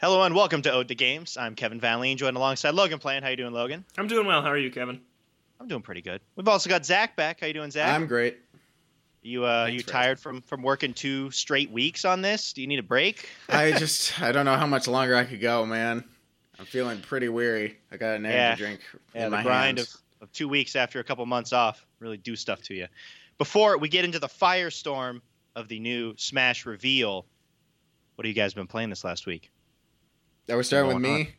[0.00, 1.36] Hello and welcome to Ode to Games.
[1.36, 3.22] I'm Kevin Van Leen, joined alongside Logan Playing.
[3.22, 3.84] How you doing, Logan?
[3.96, 4.42] I'm doing well.
[4.42, 5.00] How are you, Kevin?
[5.60, 6.20] I'm doing pretty good.
[6.36, 7.40] We've also got Zach back.
[7.40, 7.92] How you doing, Zach?
[7.92, 8.38] I'm great.
[9.22, 12.52] you uh, thanks you for tired from from working two straight weeks on this?
[12.52, 13.28] Do you need a break?
[13.48, 16.04] I just I don't know how much longer I could go, man.
[16.60, 17.78] I'm feeling pretty weary.
[17.90, 18.54] I got an energy Yeah.
[18.54, 18.80] drink
[19.14, 19.94] Yeah, in the my grind hands.
[20.20, 22.86] of, of two weeks after a couple months off really do stuff to you.
[23.36, 25.20] Before we get into the firestorm
[25.56, 27.26] of the new Smash reveal,
[28.14, 29.50] what have you guys been playing this last week?
[30.48, 31.30] That we're starting with going me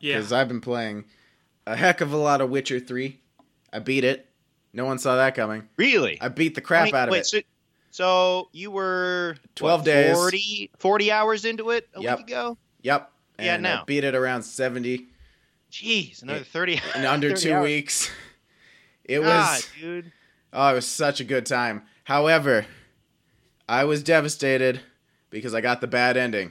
[0.00, 0.16] Yeah.
[0.16, 1.04] because I've been playing
[1.66, 3.20] a heck of a lot of Witcher Three.
[3.72, 4.26] I beat it.
[4.72, 5.68] No one saw that coming.
[5.76, 6.18] Really?
[6.20, 7.26] I beat the crap Wait, out of wait, it.
[7.26, 7.40] So,
[7.90, 10.14] so you were 12 what, days.
[10.14, 12.18] 40, 40 hours into it a Yep.
[12.18, 12.56] week ago.
[12.82, 13.10] Yep.
[13.38, 13.82] Yeah, now.
[13.82, 15.08] I beat it around seventy
[15.70, 17.62] Jeez, another thirty in under 30 two hours.
[17.64, 18.10] weeks.
[19.08, 20.12] It God, was dude.
[20.52, 21.82] oh, it was such a good time.
[22.04, 22.66] However,
[23.68, 24.80] I was devastated
[25.30, 26.50] because I got the bad ending.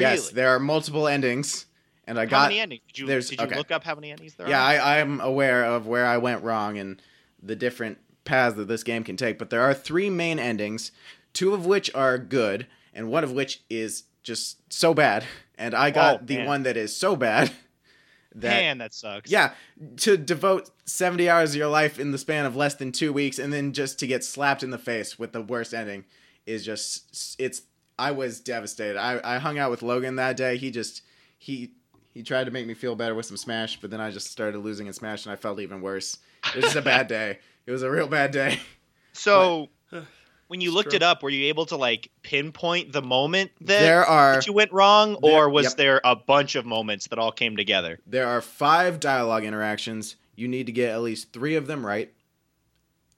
[0.00, 1.66] Yes, there are multiple endings,
[2.06, 2.82] and I How got many endings?
[2.88, 3.56] Did you, there's- did you okay.
[3.56, 4.74] look up how many endings there Yeah, are?
[4.74, 7.00] Yeah, I'm aware of where I went wrong and
[7.42, 9.38] the different paths that this game can take.
[9.38, 10.92] But there are three main endings,
[11.32, 15.24] two of which are good, and one of which is just so bad.
[15.58, 17.50] And I got Oh, the one that is so bad
[18.34, 19.30] that Man, that sucks.
[19.30, 19.52] yeah,
[19.98, 23.38] to devote 70 hours of your life in the span of less than 2 weeks
[23.38, 26.04] and then just to get slapped in the face with the worst ending
[26.46, 27.62] is just it's
[28.08, 28.96] I was devastated.
[28.98, 30.56] I I hung out with Logan that day.
[30.56, 31.02] He just
[31.38, 31.72] he
[32.14, 34.58] he tried to make me feel better with some Smash, but then I just started
[34.58, 36.18] losing in Smash and I felt even worse.
[36.48, 37.38] It was just a bad day.
[37.66, 38.60] It was a real bad day.
[39.14, 39.68] So
[40.48, 40.96] when you looked true.
[40.96, 44.54] it up, were you able to like pinpoint the moment that, there are that you
[44.54, 45.76] went wrong, there- or was yep.
[45.76, 47.98] there a bunch of moments that all came together?
[48.06, 50.16] there are 5 dialogue interactions.
[50.34, 52.10] You need to get at least 3 of them right.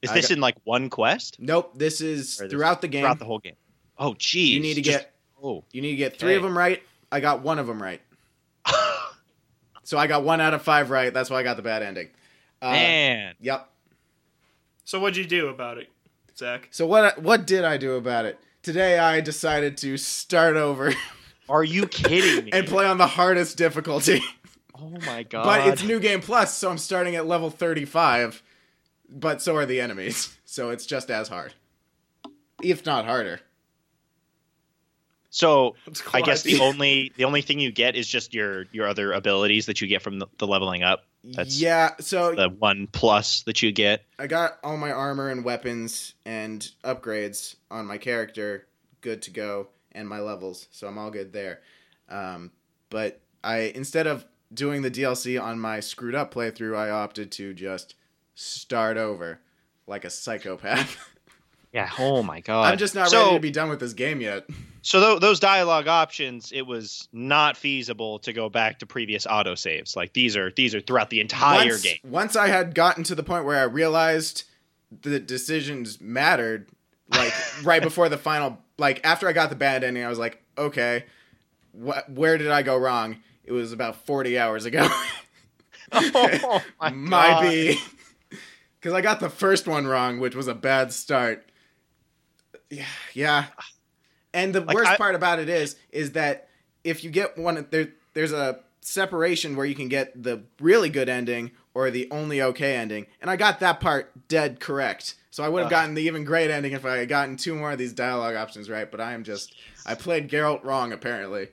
[0.03, 2.89] Is I this got- in like one quest Nope, this is Or this- throughout the
[2.89, 3.03] game.
[3.03, 3.55] throughout the whole game?
[3.99, 4.51] Oh, geez.
[4.51, 5.65] you need to Just- get oh.
[5.73, 6.83] You need to get three of them right.
[7.13, 8.01] I got one of them right.
[9.87, 11.13] So I got one out of five right.
[11.13, 12.09] That's why I got the bad ending.
[12.63, 13.69] Uh, Man, Yep.
[14.87, 15.89] So what'd you do about it,
[16.37, 16.69] Zach?
[16.71, 18.39] So what what did I do about it?
[18.63, 20.95] Today I decided to start over
[21.49, 22.51] are you kidding me?
[22.53, 24.23] and play on the hardest difficulty.
[24.75, 25.45] oh my god!
[25.45, 28.43] but it's new game plus, so I'm starting at level 35.
[29.11, 30.35] But so are the enemies.
[30.45, 31.53] So it's just as hard.
[32.63, 33.41] If not harder.
[35.35, 35.75] So
[36.13, 39.67] I guess the only the only thing you get is just your your other abilities
[39.67, 41.07] that you get from the, the leveling up.
[41.25, 44.05] That's- yeah, so The one plus that you get.
[44.17, 48.69] I got all my armor and weapons and upgrades on my character
[49.01, 51.63] good to go and my levels, so I'm all good there.
[52.09, 52.53] Um,
[52.89, 57.55] but I instead of doing the DLC on my screwed up playthrough, I opted to
[57.55, 57.97] just
[58.37, 59.41] start over
[59.89, 60.97] like a psychopath.
[61.73, 61.91] Yeah.
[61.99, 62.71] Oh my god.
[62.71, 64.47] I'm just not so, ready to be done with this game yet.
[64.85, 69.97] So tho- those dialogue options, it was not feasible to go back to previous autosaves.
[69.97, 71.97] Like these are these are throughout the entire once, game.
[72.05, 74.45] Once I had gotten to the point where I realized
[75.01, 76.69] the decisions mattered,
[77.09, 77.33] like
[77.65, 81.05] right before the final, like after I got the bad ending, I was like, okay,
[81.73, 83.17] wh- where did I go wrong?
[83.43, 84.87] It was about 40 hours ago.
[85.93, 87.43] oh my Might God.
[87.51, 87.81] be.
[88.79, 91.51] Because I got the first one wrong, which was a bad start.
[92.69, 92.85] Yeah,
[93.15, 93.47] yeah.
[94.35, 96.49] And the Like, worst I- part about it is, is that
[96.83, 101.09] if you get one, there, there's a separation where you can get the really good
[101.09, 105.15] ending or the only okay ending, and I got that part dead correct.
[105.31, 105.71] So I would have Ugh.
[105.71, 108.69] gotten the even great ending if I had gotten two more of these dialogue options
[108.71, 108.89] right.
[108.89, 111.49] But I am just, I played Geralt wrong apparently.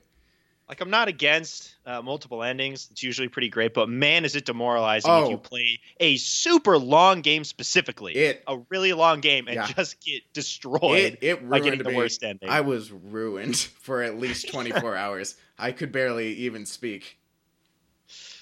[0.72, 2.88] Like I'm not against uh, multiple endings.
[2.92, 5.26] It's usually pretty great, but man, is it demoralizing Oh.
[5.26, 9.68] if you play a super long game specifically, It- a really long game, and Yeah.
[9.68, 11.98] just get destroyed It, it by getting ruined the me.
[11.98, 12.48] worst ending.
[12.48, 15.36] I was ruined for at least 24 hours.
[15.60, 17.18] I could barely even speak.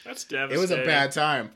[0.06, 0.56] That's devastating.
[0.56, 1.50] It was a bad time.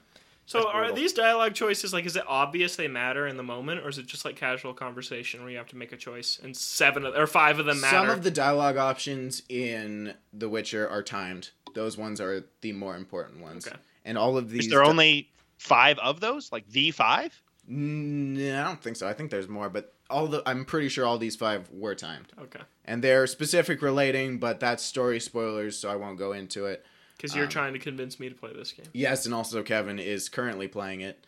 [0.46, 2.06] So are these dialogue choices like?
[2.06, 5.42] Is it obvious they matter in the moment, or is it just like casual conversation
[5.42, 7.98] where you have to make a choice and seven of, or five of them matter?
[7.98, 11.52] Some of the dialogue options in The Witcher are timed.
[11.74, 13.68] Those ones are the more important ones.
[13.68, 13.78] Okay.
[14.06, 14.66] And all of these.
[14.66, 16.52] Is there di- only five of those?
[16.52, 17.42] Like the five?
[17.70, 19.08] Mm, I don't think so.
[19.08, 22.28] I think there's more, but all the I'm pretty sure all these five were timed,
[22.40, 26.86] okay, and they're specific relating, but that's story spoilers, so I won't go into it.
[27.24, 28.86] Because you're Um, trying to convince me to play this game.
[28.94, 31.26] Yes, and also Kevin is currently playing it.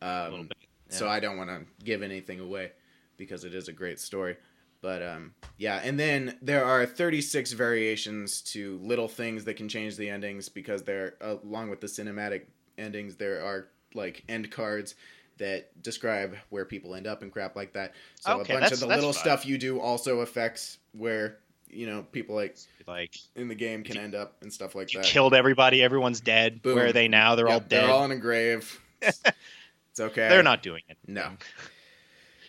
[0.00, 0.56] Um, A little bit.
[0.88, 2.72] So I don't want to give anything away
[3.16, 4.36] because it is a great story.
[4.80, 9.96] But um, yeah, and then there are 36 variations to little things that can change
[9.96, 12.42] the endings because they're along with the cinematic
[12.78, 13.16] endings.
[13.16, 14.94] There are like end cards
[15.38, 17.92] that describe where people end up and crap like that.
[18.20, 19.20] So Okay, a bunch of the little fun.
[19.22, 21.38] stuff you do also affects where
[21.74, 22.56] you know people like
[22.86, 25.06] Like in the game can end up and stuff like you that.
[25.06, 25.82] killed everybody.
[25.82, 26.62] Everyone's dead.
[26.62, 26.76] Boom.
[26.76, 27.34] Where are they now?
[27.34, 27.84] They're all dead.
[27.84, 28.80] They're all in a grave.
[29.02, 29.20] It's,
[29.90, 30.28] it's okay.
[30.28, 30.96] They're not doing it.
[31.06, 31.30] No.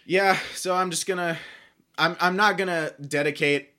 [0.05, 1.37] Yeah, so I'm just gonna
[1.97, 3.71] I'm I'm not gonna dedicate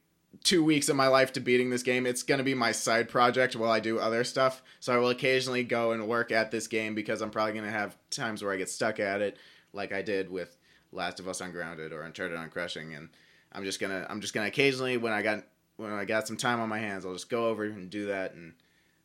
[0.42, 2.06] two weeks of my life to beating this game.
[2.06, 4.62] It's gonna be my side project while I do other stuff.
[4.80, 7.96] So I will occasionally go and work at this game because I'm probably gonna have
[8.10, 9.36] times where I get stuck at it,
[9.72, 10.56] like I did with
[10.92, 13.08] Last of Us Ungrounded or Uncharted on Crushing, and
[13.56, 15.42] I'm just gonna I'm just gonna occasionally when I got
[15.76, 18.34] when I got some time on my hands, I'll just go over and do that
[18.34, 18.52] and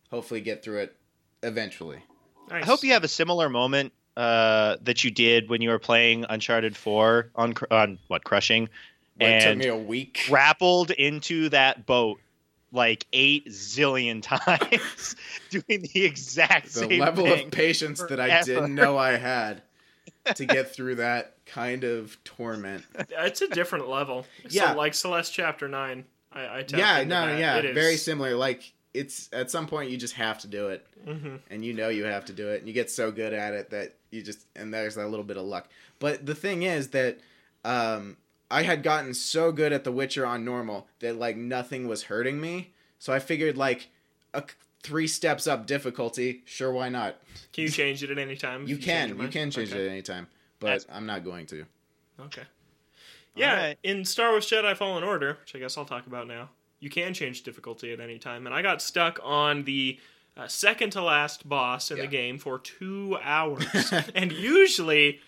[0.10, 0.96] hopefully get through it
[1.42, 2.04] eventually.
[2.50, 2.64] Nice.
[2.64, 6.26] I hope you have a similar moment uh, that you did when you were playing
[6.30, 8.68] Uncharted 4 on on what Crushing,
[9.18, 10.22] But it took me a week.
[10.28, 12.20] grappled into that boat
[12.74, 15.16] like eight zillion times,
[15.50, 17.00] doing the exact same thing.
[17.00, 19.62] the same level of patience that I didn't know I had
[20.36, 22.84] to get through that kind of torment.
[23.10, 24.26] It's a different level.
[24.50, 24.72] Yeah.
[24.72, 26.06] So, like Celeste Chapter 9.
[26.34, 27.40] I, I yeah, no, that.
[27.40, 27.74] yeah, It is.
[27.76, 28.36] very similar.
[28.36, 31.40] Like it's at some point you just have to do it, Mhm.
[31.50, 33.70] and you know you have to do it, and you get so good at it
[33.72, 35.70] that you just and there's that little bit of luck.
[36.00, 37.20] But the thing is that
[37.66, 38.18] um,
[38.50, 42.40] I had gotten so good at The Witcher on normal that like nothing was hurting
[42.42, 42.72] me.
[43.00, 43.90] So I figured like
[44.34, 44.44] a
[44.84, 47.18] three steps up difficulty, sure, why not?
[47.54, 48.68] Can you change it at any time?
[48.68, 49.82] You can, your you can change Okay.
[49.82, 50.28] it at any time,
[50.62, 51.66] but That's- I'm not going to.
[52.22, 52.44] Okay.
[53.36, 53.78] Yeah, Alright.
[53.84, 56.50] in Star Wars Jedi Fallen Order, which I guess I'll talk about now,
[56.80, 60.00] you can change difficulty at any time, and I got stuck on the
[60.38, 62.04] uh, second to last boss in Yeah.
[62.04, 63.66] the game for two hours.
[64.16, 65.20] and usually,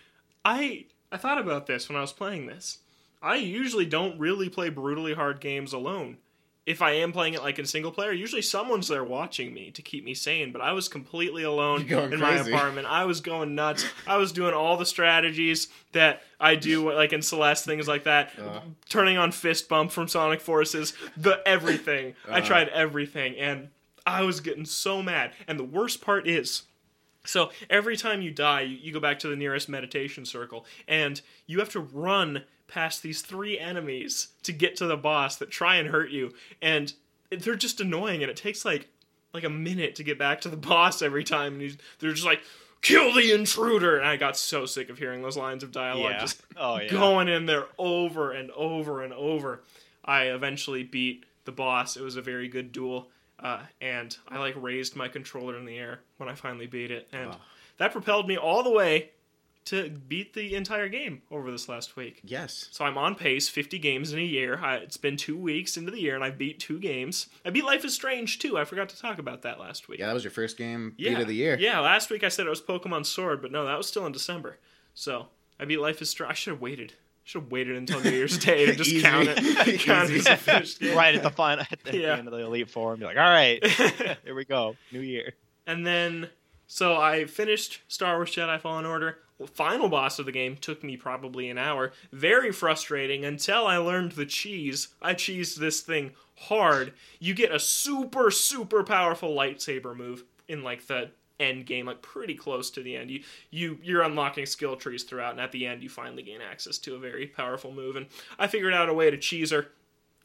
[0.44, 2.78] I I thought about this when I was playing this.
[3.22, 6.18] I usually don't really play brutally hard games alone.
[6.66, 9.82] If I am playing it like in single player, usually someone's there watching me to
[9.82, 10.50] keep me sane.
[10.50, 11.82] But I was completely alone
[12.14, 12.86] in my apartment.
[12.86, 13.84] I was going nuts.
[14.06, 18.30] I was doing all the strategies that I do, like in Celeste, things like that.
[18.38, 18.60] Uh.
[18.88, 22.14] Turning on fist bump from Sonic Forces, the everything.
[22.28, 22.44] I Uh.
[22.44, 23.68] tried everything, and
[24.06, 25.32] I was getting so mad.
[25.46, 26.62] And the worst part is,
[27.26, 31.20] so every time you die, you, you go back to the nearest meditation circle, and
[31.46, 35.76] you have to run past these three enemies to get to the boss that try
[35.76, 36.32] and hurt you,
[36.62, 36.92] and
[37.30, 38.88] they're just annoying, and it takes like
[39.32, 42.40] like a minute to get back to the boss every time, and they're just like.
[42.82, 43.96] Kill the intruder!
[43.96, 46.20] And I got so sick of hearing those lines of dialogue Yeah.
[46.20, 46.88] just Oh yeah.
[46.90, 49.62] going in there over and over and over.
[50.04, 51.96] I eventually beat the boss.
[51.96, 53.08] It was a very good duel,
[53.40, 57.08] uh, and I like raised my controller in the air when I finally beat it,
[57.10, 57.40] and Wow.
[57.78, 59.12] that propelled me all the way
[59.66, 62.20] to beat the entire game over this last week.
[62.22, 62.68] Yes.
[62.70, 64.58] So I'm on pace, 50 games in a year.
[64.62, 67.28] I, it's been two weeks into the year, and I've beat two games.
[67.46, 68.58] I beat Life is Strange too.
[68.58, 70.00] I forgot to talk about that last week.
[70.00, 71.10] Yeah, that was your first game Yeah.
[71.14, 71.56] beat of the year.
[71.58, 74.12] Yeah, last week I said it was Pokemon Sword, but no, that was still in
[74.12, 74.58] December.
[74.92, 75.28] So
[75.58, 76.30] I beat Life is Strange.
[76.30, 76.92] I should have waited.
[77.26, 79.00] Should have waited until New Year's Day to just Easy.
[79.02, 79.38] count it.
[79.80, 80.94] count it as a game.
[80.96, 82.16] right at the final at the Yeah.
[82.18, 85.32] end of the elite four and be like, all right, here we go, new year.
[85.66, 86.28] And then,
[86.66, 89.16] so I finished Star Wars Jedi Fallen Order.
[89.54, 91.92] Final boss of the game took me probably an hour.
[92.12, 94.88] Very frustrating until I learned the cheese.
[95.02, 96.92] I cheesed this thing hard.
[97.18, 101.10] You get a super, super powerful lightsaber move in like the
[101.40, 103.10] end game, like pretty close to the end.
[103.10, 106.78] You you you're unlocking skill trees throughout, and at the end you finally gain access
[106.78, 107.96] to a very powerful move.
[107.96, 108.06] And
[108.38, 109.66] I figured out a way to cheese her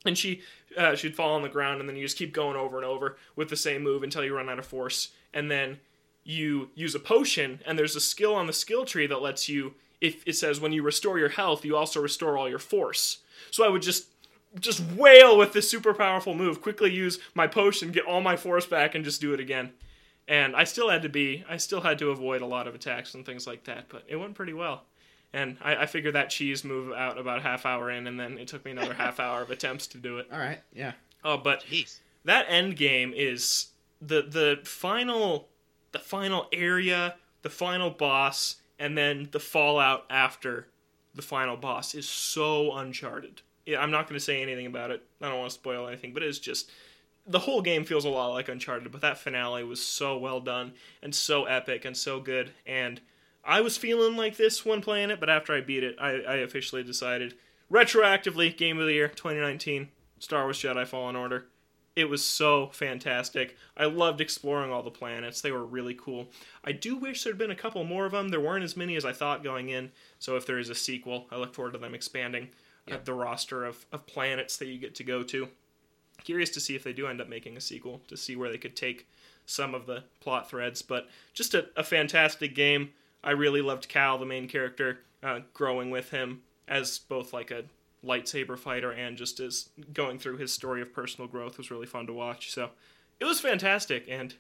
[0.06, 0.41] and she
[0.77, 3.17] uh, she'd fall on the ground and then you just keep going over and over
[3.35, 5.80] with the same move until you run out of force and then
[6.23, 9.73] you use a potion and there's a skill on the skill tree that lets you
[10.02, 13.19] if it says when you restore your health you also restore all your force
[13.52, 14.07] so i would just
[14.59, 18.66] just wail with this super powerful move quickly use my potion get all my force
[18.66, 19.71] back and just do it again
[20.28, 23.14] and i still had to be i still had to avoid a lot of attacks
[23.14, 24.83] and things like that but it went pretty well
[25.33, 28.38] and I, I figured that cheese move out about a half hour in, and then
[28.38, 30.28] it took me another half hour of attempts to do it.
[30.33, 30.59] All right.
[30.73, 30.94] Yeah.
[31.23, 31.99] Oh, but Jeez.
[32.26, 33.68] that end game is
[34.02, 35.49] the the final
[35.92, 40.68] the final area, the final boss, and then the fallout after
[41.16, 43.42] the final boss is so uncharted.
[43.78, 45.04] I'm not going to say anything about it.
[45.22, 46.72] I don't want to spoil anything, but it's just
[47.28, 50.74] the whole game feels a lot like Uncharted, but that finale was so well done
[51.04, 52.52] and so epic and so good.
[52.66, 53.00] And
[53.46, 56.36] I was feeling like this when playing it, but after I beat it, I, I
[56.38, 57.36] officially decided
[57.72, 61.46] retroactively Game of the Year 2019 Star Wars Jedi Fallen Order.
[61.99, 63.57] It was so fantastic.
[63.75, 65.41] I loved exploring all the planets.
[65.41, 66.29] They were really cool.
[66.63, 68.29] I do wish there'd been a couple more of them.
[68.29, 69.91] There weren't as many as I thought going in.
[70.18, 72.51] So if there is a sequel, I look forward to them expanding
[72.89, 75.49] uh, the roster of, of planets that you get to go to.
[76.23, 78.57] Curious to see if they do end up making a sequel to see where they
[78.57, 79.06] could take
[79.45, 80.81] some of the plot threads.
[80.81, 82.91] But just a, a fantastic game.
[83.25, 87.65] I really loved Cal, the main character, uh, growing with him as both like a
[88.06, 92.07] lightsaber fighter and just as going through his story of personal growth was really fun
[92.07, 92.51] to watch.
[92.51, 92.69] So
[93.19, 94.33] it was fantastic, and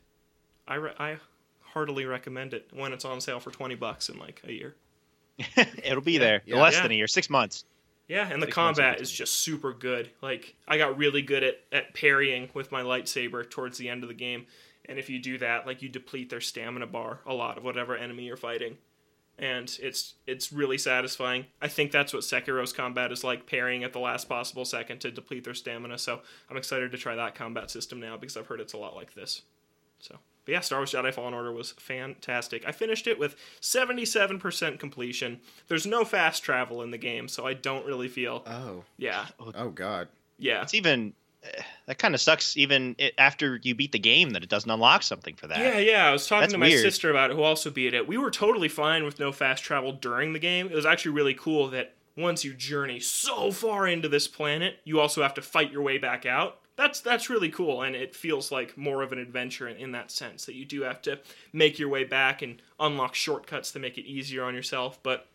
[0.67, 1.17] I re- I
[1.61, 4.75] heartily recommend it when it's on sale for twenty bucks in like a year.
[5.83, 6.41] It'll be there.
[6.45, 6.61] Yeah.
[6.61, 6.83] Less Yeah.
[6.83, 7.65] than a year, six months.
[8.07, 10.09] Yeah, and the Six combat is just super good.
[10.21, 14.09] Like I got really good at, at parrying with my lightsaber towards the end of
[14.09, 14.47] the game.
[14.85, 17.95] And if you do that, like you deplete their stamina bar a lot of whatever
[17.95, 18.77] enemy you're fighting.
[19.39, 21.45] And it's it's really satisfying.
[21.61, 25.11] I think that's what Sekiro's combat is like, parrying at the last possible second to
[25.11, 25.97] deplete their stamina.
[25.97, 26.19] So
[26.49, 29.13] I'm excited to try that combat system now because I've heard it's a lot like
[29.13, 29.43] this.
[29.99, 32.63] So but yeah, Star Wars Jedi Fallen Order was fantastic.
[32.67, 35.39] I finished it with 77% completion.
[35.67, 38.83] There's no fast travel in the game, so I don't really feel Oh.
[38.97, 40.07] yeah, Oh, oh God.
[40.37, 41.13] yeah, It's even
[41.87, 42.57] that kind of sucks.
[42.57, 45.59] Even it, after you beat the game, that it doesn't unlock something for that.
[45.59, 46.05] yeah, yeah.
[46.07, 46.81] I was talking That's to my weird.
[46.81, 48.07] sister about it, who also beat it.
[48.07, 50.67] We were totally fine with no fast travel during the game.
[50.67, 54.99] It was actually really cool that once you journey so far into this planet, you
[54.99, 56.59] also have to fight your way back out.
[56.75, 60.11] That's that's really cool, and it feels like more of an adventure in, in that
[60.11, 61.19] sense that you do have to
[61.51, 64.97] make your way back and unlock shortcuts to make it easier on yourself.
[65.03, 65.27] But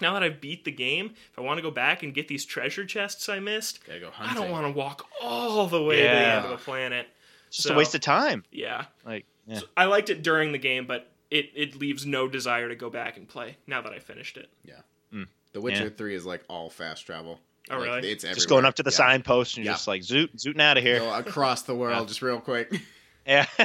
[0.00, 2.44] now that I've beat the game, if I want to go back and get these
[2.44, 6.08] treasure chests I missed, go I don't want to walk all the way to the
[6.10, 7.06] end of the planet.
[7.48, 8.44] It's just So- a waste of time.
[8.50, 8.86] Yeah.
[9.04, 9.58] Like, yeah.
[9.60, 12.90] So I liked it during the game, but it, it leaves no desire to go
[12.90, 14.48] back and play now that I finished it.
[14.64, 14.74] Yeah.
[15.12, 15.26] Mm.
[15.52, 15.90] The Witcher Yeah.
[15.90, 17.40] Three is like all fast travel.
[17.70, 18.10] Oh, Like, really?
[18.12, 18.34] It's everywhere.
[18.34, 18.96] just going up to the Yeah.
[18.96, 19.72] signpost and Yeah.
[19.72, 20.98] just like zoot, zooting out of here.
[20.98, 22.06] Go across the world Yeah.
[22.06, 22.72] just real quick.
[23.26, 23.46] Yeah.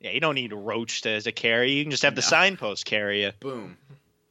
[0.00, 1.72] yeah, you don't need a roach to, as a carry.
[1.72, 3.32] You can just have the signpost carry you.
[3.40, 3.76] Boom.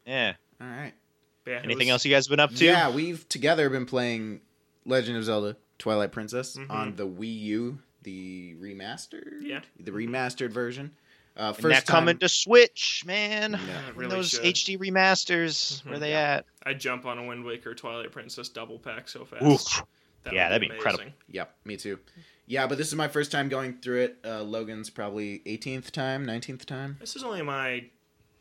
[0.06, 0.34] Yeah.
[0.60, 0.94] All right.
[1.44, 2.66] But yeah, Anything was- else you guys been up to?
[2.66, 4.42] Yeah, we've together been playing
[4.86, 6.70] Legend of Zelda: Twilight Princess Mhm.
[6.70, 9.42] on the Wii U, the remastered.
[9.42, 9.62] Yeah.
[9.80, 10.92] The remastered version.
[11.38, 13.54] Uh, And first that coming to Switch, man.
[13.54, 14.42] Yeah, really those should.
[14.46, 16.00] HD remasters, where Mhm.
[16.02, 16.34] they Yeah.
[16.38, 16.46] at?
[16.64, 19.44] I'd jump on a Wind Waker Twilight Princess double pack so fast.
[19.44, 19.84] Oof.
[20.24, 21.04] That Yeah, that'd be incredible.
[21.06, 21.14] amazing.
[21.30, 22.00] Yep, me too.
[22.48, 24.18] Yeah, but this is my first time going through it.
[24.26, 26.98] Uh, Logan's probably 18th time, 19th time.
[27.00, 27.86] This is only my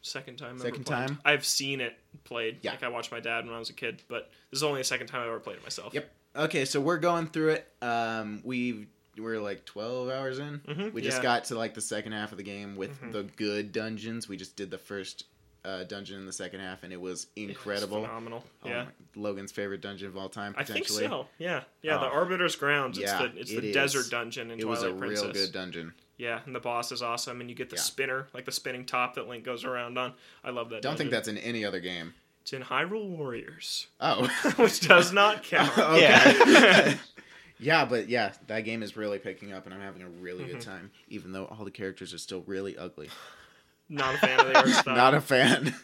[0.03, 0.51] second time.
[0.57, 1.19] ever Second time?
[1.25, 2.59] I've seen it played.
[2.63, 2.73] Yeah.
[2.73, 4.85] Like I watched my dad when I was a kid, but this is only the
[4.85, 5.95] second time I've ever played it myself.
[5.95, 6.11] Yep.
[6.37, 7.69] Okay, so we're going through it.
[7.83, 8.87] Um, we
[9.19, 10.61] we're like 12 hours in.
[10.67, 11.23] Mhm, We just yeah.
[11.25, 13.13] got to like the second half of the game with Mhm.
[13.13, 14.29] the good dungeons.
[14.29, 15.25] We just did the first
[15.63, 18.01] uh, dungeon in the second half, and it was incredible.
[18.03, 18.45] phenomenal.
[18.65, 18.85] Oh yeah.
[18.85, 18.91] my-
[19.21, 21.29] Logan's favorite dungeon of all time, I think so.
[21.39, 21.99] Yeah, yeah.
[21.99, 22.15] the Oh.
[22.15, 22.97] Arbiter's Grounds.
[22.97, 25.25] It's Yeah, the it's it the desert dungeon in It was Twilight a Princess.
[25.25, 25.93] real good dungeon.
[26.21, 27.83] Yeah, and the boss is awesome, and you get the Yeah.
[27.83, 30.13] spinner, like the spinning top that Link goes around on.
[30.45, 30.83] I love that.
[30.83, 32.13] Don't think that's in any other game.
[32.43, 35.77] it's in Hyrule Warriors, Oh, which does not count.
[35.79, 36.01] okay.
[36.03, 36.95] Yeah.
[37.59, 40.57] yeah, but yeah, that game is really picking up, and I'm having a really good
[40.57, 40.65] Mhm.
[40.65, 43.09] time, even though all the characters are still really ugly.
[43.89, 44.97] Not a fan of the art style.
[44.97, 45.75] Not a fan.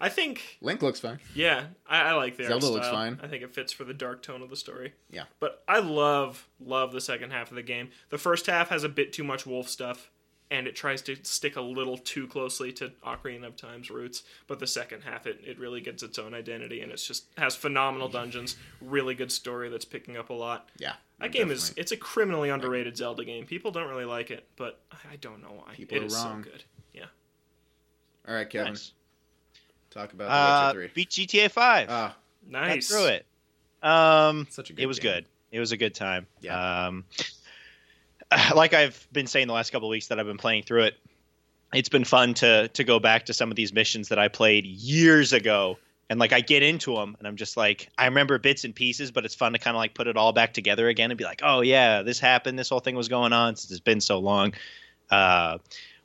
[0.00, 1.18] I think, Link looks fine.
[1.34, 2.74] yeah, I, I like the art Zelda style.
[2.76, 3.18] looks fine.
[3.22, 4.94] I think it fits for the dark tone of the story.
[5.10, 5.24] Yeah.
[5.40, 7.90] But I love, love the second half of the game.
[8.10, 10.10] The first half has a bit too much wolf stuff,
[10.50, 14.22] and it tries to stick a little too closely to Ocarina of Time's roots.
[14.46, 17.56] But the second half, it, it really gets its own identity, and it's just has
[17.56, 20.68] phenomenal dungeons, really good story that's picking up a lot.
[20.78, 20.92] Yeah.
[21.18, 23.44] That game is it's a criminally underrated Zelda game.
[23.46, 25.74] People don't really like it, but I- I don't know why.
[25.74, 26.44] People It are is wrong.
[26.44, 26.62] so good.
[26.94, 27.06] Yeah.
[28.28, 28.74] All right, Kevin.
[28.74, 28.92] Nice.
[29.90, 31.86] Talk about Uh, The Witcher beat GTA 5.
[31.86, 31.94] 3.
[31.94, 32.16] Ah,
[32.50, 33.26] Got through it.
[33.82, 35.12] Um, such a good it was game.
[35.12, 35.24] good.
[35.52, 36.26] It was a good time.
[36.40, 36.86] Yeah.
[36.86, 37.04] Um,
[38.54, 40.94] like I've been saying the last couple of weeks that I've been playing through it,
[41.72, 44.64] it's been fun to to go back to some of these missions that I played
[44.66, 45.78] years ago,
[46.10, 49.10] and like I get into them, and I'm just like I remember bits and pieces,
[49.10, 51.24] but it's fun to kind of like put it all back together again and be
[51.24, 54.18] like, oh yeah, this happened, this whole thing was going on since it's been so
[54.18, 54.54] long.
[55.10, 55.58] Uh,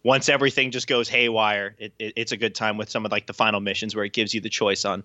[0.03, 3.25] once everything just goes haywire, it, it, it's a good time with some of like
[3.25, 5.03] the final missions where it gives you the choice on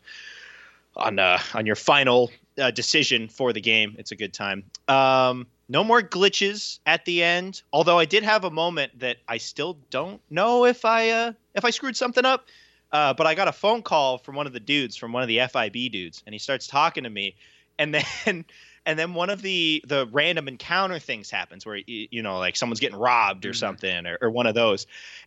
[0.96, 3.94] on uh, on your final uh, decision for the game.
[3.98, 4.64] It's a good time.
[4.88, 7.62] Um, no more glitches at the end.
[7.72, 11.64] Although I did have a moment that I still don't know if I uh, if
[11.64, 12.46] I screwed something up.
[12.90, 15.28] Uh, but I got a phone call from one of the dudes, from one of
[15.28, 17.36] the FIB dudes, and he starts talking to me,
[17.78, 18.04] and then
[18.88, 22.80] and then one of the the random encounter things happens where you, know like someone's
[22.80, 23.56] getting robbed or Mhm.
[23.56, 24.86] something or, or one of those,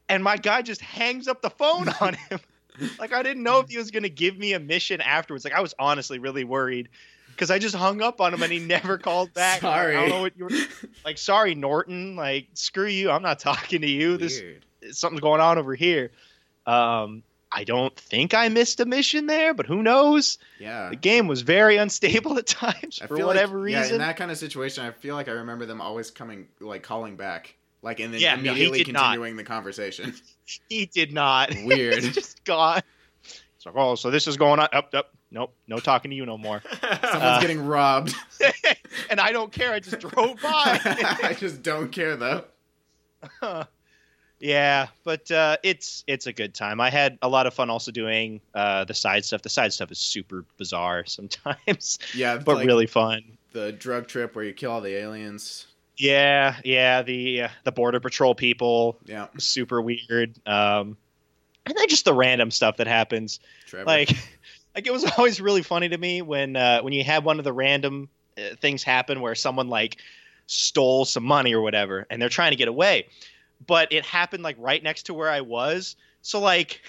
[0.09, 2.39] and my guy just hangs up the phone on him.
[2.97, 5.45] like I didn't know if he was gonna give me a mission afterwards.
[5.45, 6.89] Like I was honestly really worried
[7.27, 9.61] because I just hung up on him and he never called back.
[9.61, 9.95] Sorry.
[9.95, 10.51] I don't know what you were
[11.05, 11.19] like.
[11.19, 12.15] Sorry, Norton.
[12.15, 13.11] Like screw you.
[13.11, 14.17] I'm not talking to you.
[14.17, 14.41] This
[14.89, 16.09] something's going on over here.
[16.65, 17.21] Um,
[17.53, 20.37] I don't think I missed a mission there, but who knows?
[20.59, 20.89] Yeah.
[20.89, 23.95] The game was very unstable at times for whatever like, Yeah, reason.
[23.95, 27.17] in that kind of situation, I feel like I remember them always coming, like calling
[27.17, 29.01] back, like, and then Yeah, no, immediately not.
[29.11, 30.13] continuing the conversation.
[30.69, 31.53] he did not.
[31.65, 31.95] Weird.
[31.95, 32.81] it's just gone.
[33.23, 34.69] It's like, oh, so this is going on.
[34.71, 35.11] Up, up.
[35.29, 36.61] nope, no talking to you no more.
[36.81, 38.15] Someone's Uh, getting robbed.
[39.09, 39.71] and I don't care.
[39.73, 40.79] I just drove by.
[41.23, 42.45] I just don't care though.
[44.41, 46.81] Yeah, but uh, it's it's a good time.
[46.81, 49.41] I had a lot of fun also doing uh, the side stuff.
[49.43, 53.23] The side stuff is super bizarre sometimes, Yeah, but like really fun.
[53.53, 55.67] the drug trip where you kill all the aliens.
[55.97, 57.03] Yeah, yeah.
[57.03, 60.35] The uh, the border patrol people Yeah, super weird.
[60.47, 60.97] Um,
[61.65, 63.39] and then just the random stuff that happens.
[63.67, 63.85] Trevor.
[63.85, 64.09] Like,
[64.75, 67.45] like it was always really funny to me when uh, when you had one of
[67.45, 69.97] the random uh, things happen where someone like
[70.47, 73.05] stole some money or whatever, and they're trying to get away,
[73.65, 75.95] but it happened like right next to where I was.
[76.21, 76.81] So like.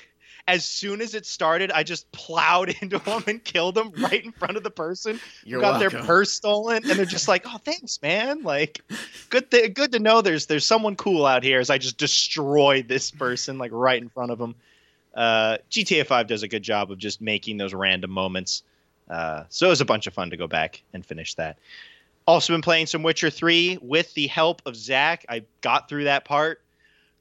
[0.49, 4.33] As soon as it started, I just plowed into them and killed them right in
[4.33, 5.99] front of the person You're got welcome.
[5.99, 8.43] their purse stolen, and they're just like, "Oh, thanks, man!
[8.43, 8.81] Like,
[9.31, 12.89] good, th- good to know there's there's someone cool out here." As I just destroyed
[12.89, 14.57] this person like right in front of them.
[15.15, 18.63] Uh, GTA 5 does a good job of just making those random moments.
[19.09, 21.59] Uh, so it was a bunch of fun to go back and finish that.
[22.27, 25.25] Also been playing some Witcher 3 with the help of Zach.
[25.29, 26.62] I got through that part.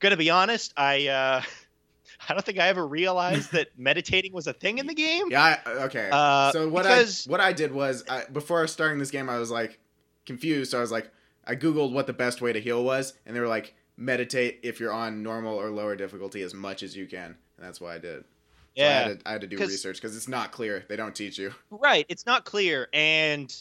[0.01, 1.41] Gonna be honest, I uh,
[2.29, 5.31] I don't think I ever realized that meditating was a thing in the game.
[5.31, 5.57] Yeah.
[5.65, 6.09] I, okay.
[6.11, 9.37] Uh, so what because- I what I did was I, before starting this game, I
[9.37, 9.79] was like
[10.25, 10.71] confused.
[10.71, 11.09] So I was like,
[11.45, 14.79] I googled what the best way to heal was, and they were like, meditate if
[14.79, 17.97] you're on normal or lower difficulty as much as you can, and that's why I
[17.99, 18.23] did.
[18.77, 20.85] So I Yeah, had to, I had to do research because it's not clear.
[20.87, 21.53] They don't teach you.
[21.69, 22.05] Right.
[22.09, 23.53] It's not clear, and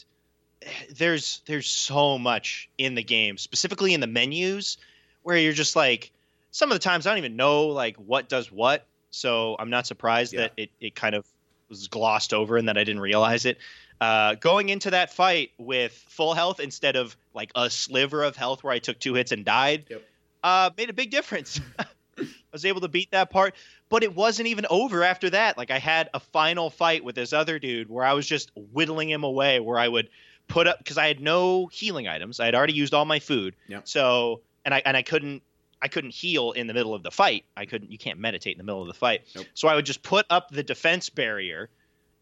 [0.95, 4.77] there's there's so much in the game, specifically in the menus,
[5.23, 6.11] where you're just like,
[6.51, 8.85] some of the times I don't even know like what does what.
[9.09, 10.41] So I'm not surprised Yeah.
[10.41, 11.25] that it, it kind of
[11.69, 13.57] was glossed over and that I didn't realize it.
[13.99, 18.63] Uh, going into that fight with full health instead of like a sliver of health
[18.63, 20.03] where I took two hits and died, Yep.
[20.43, 21.59] uh, made a big difference.
[22.17, 23.55] I was able to beat that part,
[23.89, 25.57] but it wasn't even over after that.
[25.57, 29.09] Like I had a final fight with this other dude where I was just whittling
[29.09, 30.09] him away, where I would
[30.47, 32.39] put up because I had no healing items.
[32.39, 33.87] I had already used all my food, Yep.
[33.87, 35.43] so and I and I couldn't
[35.81, 37.45] I couldn't heal in the middle of the fight.
[37.57, 37.91] I couldn't.
[37.91, 39.21] You can't meditate in the middle of the fight.
[39.35, 39.45] Nope.
[39.53, 41.69] So I would just put up the defense barrier,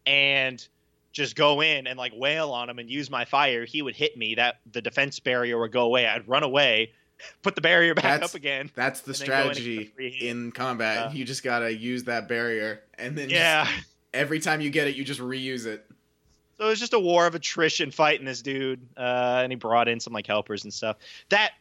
[0.06, 0.66] and
[1.12, 3.64] just go in and like wail on him and use my fire.
[3.64, 4.36] He would hit me.
[4.36, 6.06] That the defense barrier would go away.
[6.06, 6.92] I'd run away,
[7.42, 8.70] put the barrier back That's- up again.
[8.74, 11.08] That's the strategy the in combat.
[11.08, 13.68] Uh, you just gotta use that barrier, and then just- Yeah.
[14.14, 15.84] every time you get it, you just reuse it.
[16.56, 19.88] So it was just a war of attrition fighting this dude, uh, and he brought
[19.88, 20.96] in some like helpers and stuff.
[21.30, 21.52] That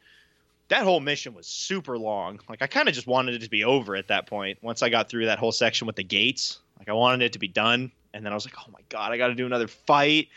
[0.69, 2.39] that whole mission was super long.
[2.47, 4.60] Like I kind of just wanted it to be over at that point.
[4.62, 7.39] Once I got through that whole section with the gates, like I wanted it to
[7.39, 7.91] be done.
[8.13, 10.29] And then I was like, oh my god, I got to do another fight.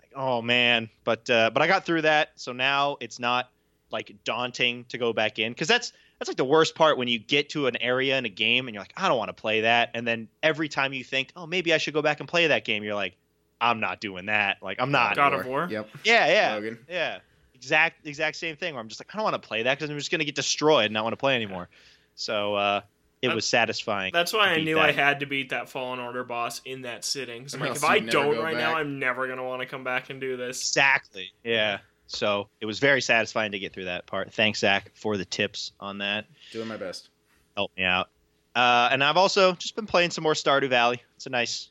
[0.00, 2.32] Like oh man, but uh, but I got through that.
[2.36, 3.50] So now it's not
[3.90, 7.18] like daunting to go back in because that's that's like the worst part when you
[7.18, 9.62] get to an area in a game and you're like, I don't want to play
[9.62, 9.90] that.
[9.94, 12.64] And then every time you think, oh maybe I should go back and play that
[12.64, 13.16] game, you're like,
[13.60, 14.62] I'm not doing that.
[14.62, 15.14] Like I'm not.
[15.14, 15.68] God of War.
[15.70, 15.88] Yep.
[16.04, 16.78] Yeah, yeah, Logan.
[16.88, 17.18] yeah.
[17.64, 18.74] Exact, exact same thing.
[18.74, 20.34] Where I'm just like, I don't want to play that because I'm just gonna get
[20.34, 21.68] destroyed and not want to play anymore.
[22.14, 22.82] So uh,
[23.22, 24.12] it That- was satisfying.
[24.12, 24.84] That's why I beat knew that.
[24.90, 27.42] I had to beat that Fallen Order boss in that sitting.
[27.42, 28.80] 'Cause I'm Or like, else if I you'd never don't go right now, back.
[28.80, 30.60] I'm never gonna want to come back and do this.
[30.60, 31.32] Exactly.
[31.42, 31.78] Yeah.
[32.06, 34.32] So it was very satisfying to get through that part.
[34.34, 36.26] Thanks, Zach, for the tips on that.
[36.52, 37.08] Doing my best.
[37.56, 38.10] Help me out.
[38.54, 41.02] Uh, and I've also just been playing some more Stardew Valley.
[41.16, 41.70] It's a nice,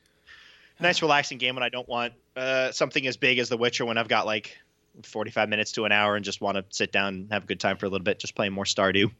[0.80, 3.84] nice, relaxing game when I don't want uh, something as big as The Witcher.
[3.86, 4.58] When I've got like
[5.02, 7.60] 45 minutes to an hour and just want to sit down and have a good
[7.60, 9.10] time for a little bit, just playing more Stardew.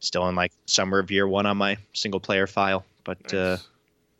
[0.00, 3.56] Still in like summer of year one on my single player file, but uh,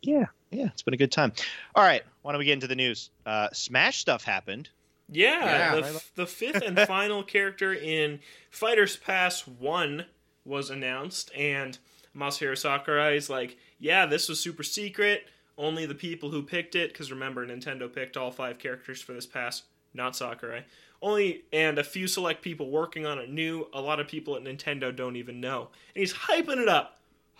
[0.01, 1.33] yeah, yeah, it's been a good time.
[1.75, 3.09] All right, why don't we get into the news?
[3.25, 4.69] Uh, Smash stuff happened.
[5.09, 5.75] Yeah, Yeah.
[5.81, 10.05] the, f- the fifth and final character in Fighters Pass 1
[10.45, 11.77] was announced, and
[12.15, 15.25] Masahiro Sakurai is like, yeah, this was super secret.
[15.57, 19.25] Only the people who picked it, because remember, Nintendo picked all five characters for this
[19.25, 20.63] pass, not Sakurai.
[21.01, 23.67] Only, and a few select people working on it knew.
[23.73, 25.69] A lot of people at Nintendo don't even know.
[25.95, 26.99] And he's hyping it up,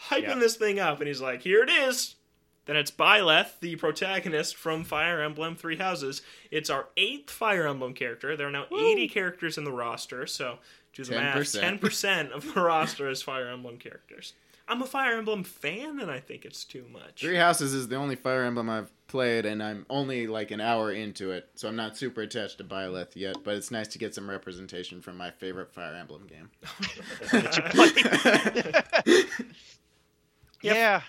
[0.09, 0.35] hyping Yeah.
[0.39, 2.15] this thing up, and he's like, here it is.
[2.65, 6.21] Then it's Byleth, the protagonist from Fire Emblem Three Houses.
[6.51, 8.35] It's our eighth Fire Emblem character.
[8.35, 10.59] There are now 80 characters in the roster, so
[10.93, 11.37] do the math.
[11.37, 11.79] 10%.
[11.79, 14.33] 10% of the roster is Fire Emblem characters.
[14.67, 17.21] I'm a Fire Emblem fan, and I think it's too much.
[17.21, 20.91] Three Houses is the only Fire Emblem I've played, and I'm only like an hour
[20.91, 23.38] into it, so I'm not super attached to Byleth yet.
[23.43, 26.50] But it's nice to get some representation from my favorite Fire Emblem game.
[30.63, 30.76] Yep.
[30.76, 31.02] Yeah,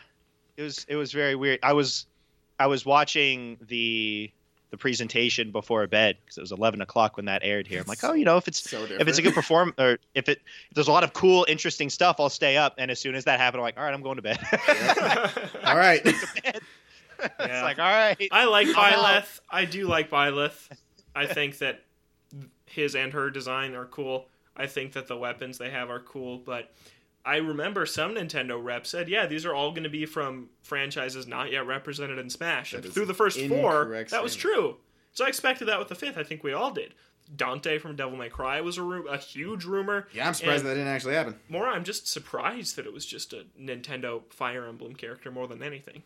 [0.57, 1.61] it was it was very weird.
[1.62, 2.07] I was
[2.59, 4.31] I was watching the
[4.73, 7.81] the presentation before bed because it was eleven o'clock when that aired here.
[7.81, 10.29] I'm like, oh, you know, if it's so if it's a good perform or if
[10.29, 12.75] it if there's a lot of cool, interesting stuff, I'll stay up.
[12.79, 14.39] And as soon as that happened, I'm like, all right, I'm going to bed.
[15.65, 16.01] All right.
[16.05, 16.25] it's
[17.39, 17.63] Yeah.
[17.63, 18.17] like, all right.
[18.33, 18.75] I like I'm.
[18.95, 19.39] Byleth.
[19.49, 20.69] I do like Byleth.
[21.15, 21.85] I think that
[22.67, 24.27] his and her design are cool.
[24.57, 26.73] I think that the weapons they have are cool, but
[27.25, 31.27] I remember some Nintendo rep said, "Yeah, these are all going to be from franchises
[31.27, 34.79] not yet represented in Smash." That And through the first four, incorrect that was true.
[35.13, 36.19] So I expected that with the fifth.
[36.19, 36.95] I think we all did.
[37.37, 40.09] Dante from Devil May Cry was a, ru- a huge rumor.
[40.13, 41.39] Yeah, I'm surprised And- that didn't actually happen.
[41.49, 45.63] More, I'm just surprised that it was just a Nintendo Fire Emblem character more than
[45.63, 46.03] anything.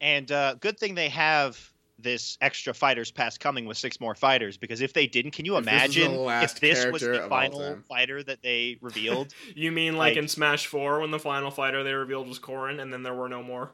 [0.00, 1.70] And uh, good thing they have
[2.04, 5.56] this extra fighters pass coming with six more fighters because if they didn't, can you
[5.56, 9.34] If this the imagine last if this was the final fighter that they revealed?
[9.56, 12.80] You mean like, Like- in Smash 4 when the final fighter they revealed was Corrin
[12.80, 13.72] and then there were no more?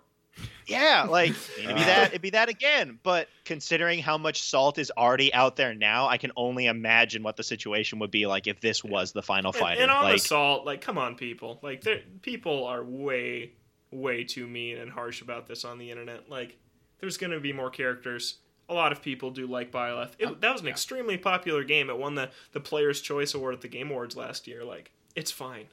[0.66, 2.98] yeah, like it'd be that it'd be that again.
[3.02, 7.36] But considering how much salt is already out there now, I can only imagine what
[7.36, 9.82] the situation would be like if this was the final And, fighter.
[9.82, 11.58] and on like, salt, like, come on, people.
[11.62, 11.84] Like,
[12.22, 13.52] people are way,
[13.90, 16.30] way too mean and harsh about this on the internet.
[16.30, 16.56] Like,
[17.00, 18.36] there's going to be more characters.
[18.68, 20.12] A lot of people do like Byleth.
[20.18, 21.90] It, that was an extremely popular game.
[21.90, 24.64] It won the, the Player's Choice Award at the Game Awards last year.
[24.64, 25.66] Like, it's fine.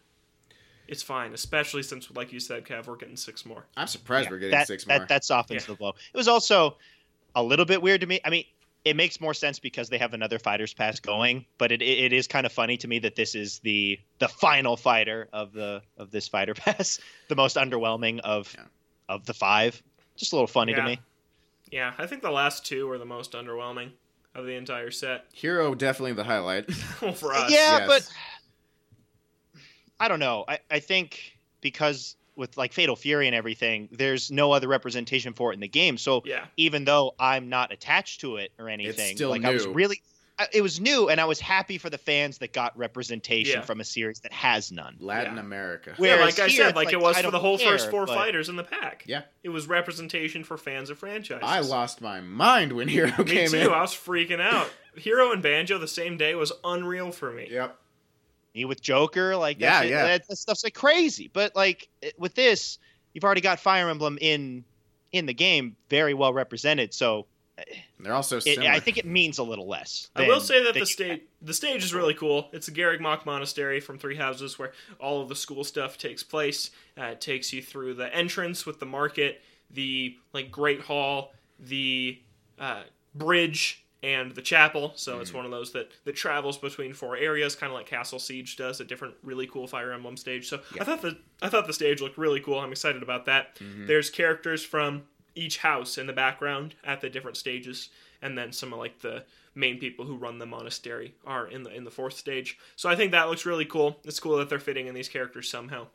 [0.88, 3.66] It's fine, especially since, like you said, Kev, we're getting six more.
[3.76, 5.06] I'm surprised yeah, we're getting that, six more.
[5.06, 5.74] That softens Yeah.
[5.74, 5.90] the blow.
[5.90, 6.78] It was also
[7.36, 8.20] a little bit weird to me.
[8.24, 8.46] I mean,
[8.86, 12.14] it makes more sense because they have another fighters pass going, but it, it, it
[12.14, 15.82] is kind of funny to me that this is the the final fighter of the
[15.98, 18.64] of this fighter pass, the most underwhelming of Yeah.
[19.10, 19.84] of the five.
[20.16, 20.78] Just a little funny Yeah.
[20.78, 21.00] to me.
[21.72, 23.92] Yeah, I think the last two were the most underwhelming
[24.36, 25.26] of the entire set.
[25.34, 26.70] Hero definitely the highlight.
[27.02, 27.52] Well, for us.
[27.52, 27.88] Yeah, yes.
[27.88, 28.10] but
[30.00, 30.46] I don't know.
[30.48, 35.52] I, I think because with like Fatal Fury and everything, there's no other representation for
[35.52, 35.98] it in the game.
[35.98, 36.46] So Yeah.
[36.56, 40.10] even though I'm not attached to it or anything, still like I was really, I-
[40.54, 43.66] it was new, and I was happy for the fans that got representation Yeah.
[43.66, 44.96] from a series that has none.
[45.00, 45.40] Latin Yeah.
[45.42, 45.94] America.
[45.98, 47.42] Where- yeah, Whereas like I here, said, like, like, it was I for the don't
[47.42, 49.04] whole first four but- fighters in the pack.
[49.08, 49.24] Yeah.
[49.44, 51.44] It was representation for fans of franchises.
[51.44, 53.58] I lost my mind when Hero Me came too.
[53.58, 53.68] in.
[53.70, 54.70] I was freaking out.
[54.96, 57.48] Hero and Banjo the same day was unreal for me.
[57.52, 57.76] Yep.
[58.56, 60.04] Me with Joker, like Yeah, shit- yeah.
[60.06, 61.30] that, that stuff's like crazy.
[61.34, 62.80] But like with this,
[63.14, 64.64] you've already got Fire Emblem in
[65.12, 66.94] in the game, very well represented.
[66.94, 67.26] So
[67.58, 67.64] eh,
[68.00, 68.72] They're also it, similar.
[68.72, 70.10] I think it means a little less.
[70.16, 72.50] I will say that the you- stage the stage is really cool.
[72.52, 76.24] It's the Garreg Mach Monastery from Three Houses, where all of the school stuff takes
[76.24, 76.72] place.
[76.98, 82.20] Uh, it takes you through the entrance with the market, the like Great Hall, the
[82.60, 82.84] uh,
[83.16, 84.94] bridge, and the chapel.
[84.96, 88.20] So it's one of those that that travels between four areas, kind of like Castle
[88.20, 90.48] Siege does, a different really cool Fire Emblem stage.
[90.48, 92.60] So I thought the I thought the stage looked really cool.
[92.60, 93.60] I'm excited about that.
[93.60, 95.04] There's characters from
[95.38, 97.90] each house in the background at the different stages,
[98.22, 99.24] and then some of like the
[99.56, 102.58] main people who run the monastery are in the in the fourth stage.
[102.76, 104.00] So I think that looks really cool.
[104.04, 105.88] It's cool that they're fitting in these characters somehow.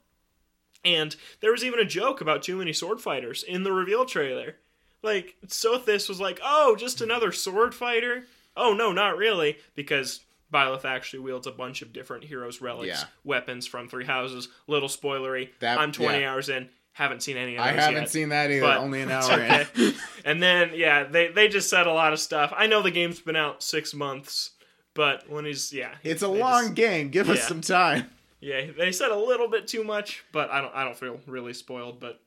[0.85, 4.57] And there was even a joke about too many sword fighters in the reveal trailer.
[5.03, 8.27] Like Sothis was like, "Oh, just another sword fighter."
[8.57, 10.21] Oh no, not really, because
[10.53, 13.05] Byleth actually wields a bunch of different heroes' relics, Yeah.
[13.25, 14.49] weapons from Three Houses.
[14.67, 15.51] Little spoilery.
[15.61, 16.31] That- I'm 20 yeah.
[16.33, 17.75] hours in, haven't seen any of that.
[17.75, 18.11] I haven't yet.
[18.11, 18.67] seen that either.
[18.67, 19.67] Only an hour okay.
[19.77, 19.95] in.
[20.25, 22.53] and then yeah, they they just said a lot of stuff.
[22.57, 24.51] I know the game's been out six months,
[24.95, 27.09] but when he's yeah, It's a long just- game.
[27.11, 28.11] Give us some time.
[28.41, 31.55] yeah, they said a little bit too much, but I don't I don't feel really
[31.55, 31.99] spoiled.
[32.01, 32.21] But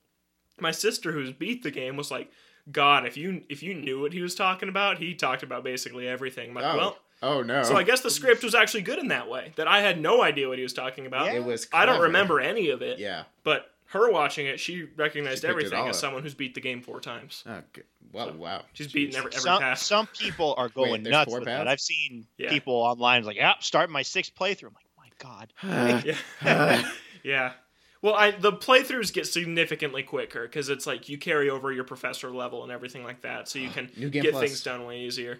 [0.60, 2.32] my sister, who's beat the game, was like,
[2.71, 6.08] "God, if you if you knew what he was talking about, he talked about basically
[6.08, 6.78] everything." I'm like, Oh.
[6.78, 6.97] well.
[7.21, 7.62] oh no.
[7.63, 9.51] So I guess the script was actually good in that way.
[9.58, 11.28] That I had no idea what he was talking about.
[11.28, 11.67] it was.
[11.71, 12.97] I don't remember any of it.
[12.99, 13.23] Yeah.
[13.43, 15.99] But her watching it, she recognized She everything as up.
[16.01, 17.43] someone who's beat the game four times.
[17.47, 17.84] Ah, oh, good.
[18.12, 18.62] Well, So, wow.
[18.73, 19.84] She's beaten every every some, pass.
[19.86, 21.60] some people are going there's nuts four with paths?
[21.62, 21.67] that.
[21.67, 22.49] I've seen Yeah.
[22.49, 26.03] people online like, "Yeah, start my sixth playthrough." I'm like, "My God."
[26.43, 26.91] Yeah.
[27.23, 27.53] yeah.
[28.01, 32.29] Well, I the playthroughs get significantly quicker because it's like you carry over your professor
[32.29, 34.45] level and everything like that, so you can New Game get Plus.
[34.45, 35.39] things done way easier.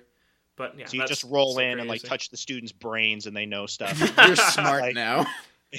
[0.58, 2.08] But yeah, So you just roll in and like crazy.
[2.08, 4.00] touch the students' brains and they know stuff.
[4.26, 5.26] You're smart Like- now.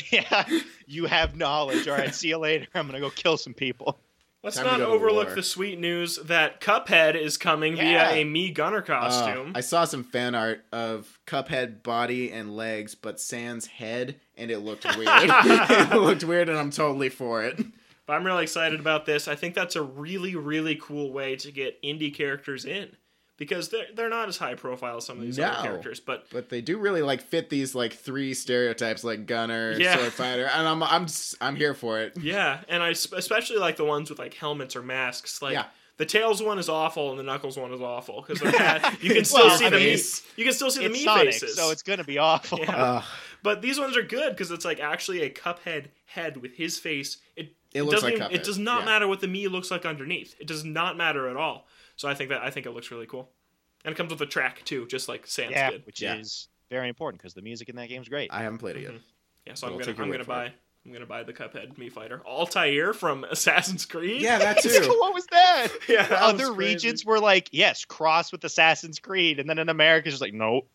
[0.11, 0.45] yeah,
[0.87, 1.87] you have knowledge.
[1.89, 2.67] All right, see you later.
[2.75, 3.99] I'm gonna go kill some people.
[4.43, 8.11] Let's Time not overlook the sweet news that Cuphead is coming Yeah.
[8.11, 9.53] via a Mii Gunner Uh, costume.
[9.57, 14.61] I saw some fan art of Cuphead body and legs, but Sans head, and it
[14.61, 15.09] looked weird.
[15.09, 17.59] it looked weird, and I'm totally for it.
[18.07, 19.27] But I'm really excited about this.
[19.27, 22.91] I think that's a really, really cool way to get indie characters in
[23.37, 25.47] because they're they're not as high profile as some of these No.
[25.47, 26.01] other characters.
[26.01, 29.97] But But they do really like fit these like three stereotypes, like gunner, Yeah.
[29.97, 31.07] sword fighter, and I'm I'm
[31.41, 32.17] I'm here for it.
[32.21, 35.43] yeah, and I especially like the ones with like helmets or masks.
[35.43, 35.67] Like Yeah.
[35.99, 38.41] the Tails one is awful and the Knuckles one is awful because
[39.03, 39.99] you can still Well, see I the mean,
[40.37, 41.57] you can still see the It's me Sonic, faces.
[41.57, 42.59] so it's gonna be awful.
[42.61, 42.75] Yeah.
[42.77, 43.05] Ugh.
[43.43, 47.19] But these ones are good because it's like actually a Cuphead head with his face.
[47.37, 48.35] It It It looks doesn't like even- Cuphead.
[48.41, 48.85] it does not Yeah.
[48.87, 50.35] matter what the Mii looks like underneath.
[50.41, 51.69] It does not matter at all.
[51.97, 53.31] So I think that I think it looks really cool.
[53.85, 55.87] And it comes with a track too, just like Sans yeah, did.
[55.87, 56.17] which Yeah.
[56.17, 58.31] is very important because the music in that game is great.
[58.33, 58.93] I haven't played it yet.
[58.93, 59.01] Mhm.
[59.47, 60.53] Yeah, so We'll I'm gonna I'm gonna buy it.
[60.85, 62.21] I'm gonna buy the Cuphead Mii Fighter.
[62.27, 64.21] Altair from Assassin's Creed.
[64.23, 64.69] Yeah, that too.
[64.99, 65.69] what was that?
[65.89, 66.07] yeah.
[66.07, 70.15] That other regions were like, yes, cross with Assassin's Creed, and then in America, it's
[70.15, 70.67] just like, no,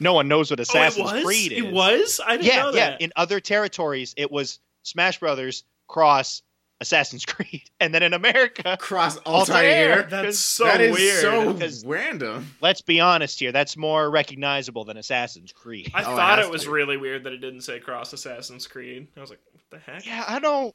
[0.00, 1.24] no one knows what Oh, Assassin's it was?
[1.24, 1.58] Creed is.
[1.64, 2.20] It was.
[2.24, 2.96] I didn't yeah, know yeah.
[3.00, 6.42] In other territories, it was Smash Brothers cross
[6.82, 9.54] Assassin's Creed, and then in America, Cross Altair.
[10.00, 10.02] Altair.
[10.10, 11.20] That's 'cause so that is weird.
[11.20, 12.54] so random.
[12.60, 15.90] let's be honest here, that's more recognizable than Assassin's Creed.
[15.94, 16.70] I Oh, thought has it was to.
[16.70, 19.08] really weird that it didn't say cross Assassin's Creed.
[19.16, 20.04] I was like, what the heck?
[20.06, 20.74] yeah, I don't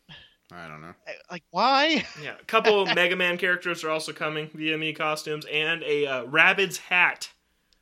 [0.51, 0.93] I don't know.
[1.29, 2.05] like why.
[2.23, 6.23] Yeah, a couple Mega Man characters are also coming via Mii costumes and a uh,
[6.25, 7.29] Rabbids hat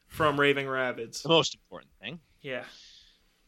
[0.08, 1.22] from Raving Rabbids.
[1.22, 2.64] The most important thing, Yeah,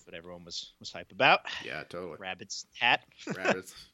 [0.06, 2.18] what everyone was was hype about, Yeah, totally.
[2.20, 3.02] Rabbit's hat.
[3.36, 3.74] Rabbits.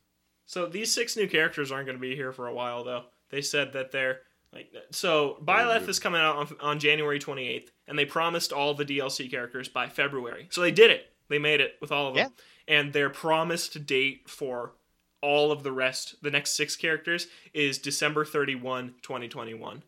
[0.46, 3.04] So these six new characters aren't going to be here for a while, though.
[3.30, 4.20] They said that they're
[4.54, 5.38] like so.
[5.44, 9.68] Byleth is coming out on, on January 28th, and they promised all the DLC characters
[9.70, 10.48] by February.
[10.52, 11.08] So they did it.
[11.30, 12.32] They made it with all of them.
[12.68, 14.74] And their promised date for
[15.22, 19.82] all of the rest, the next six characters, is December 31, 2021.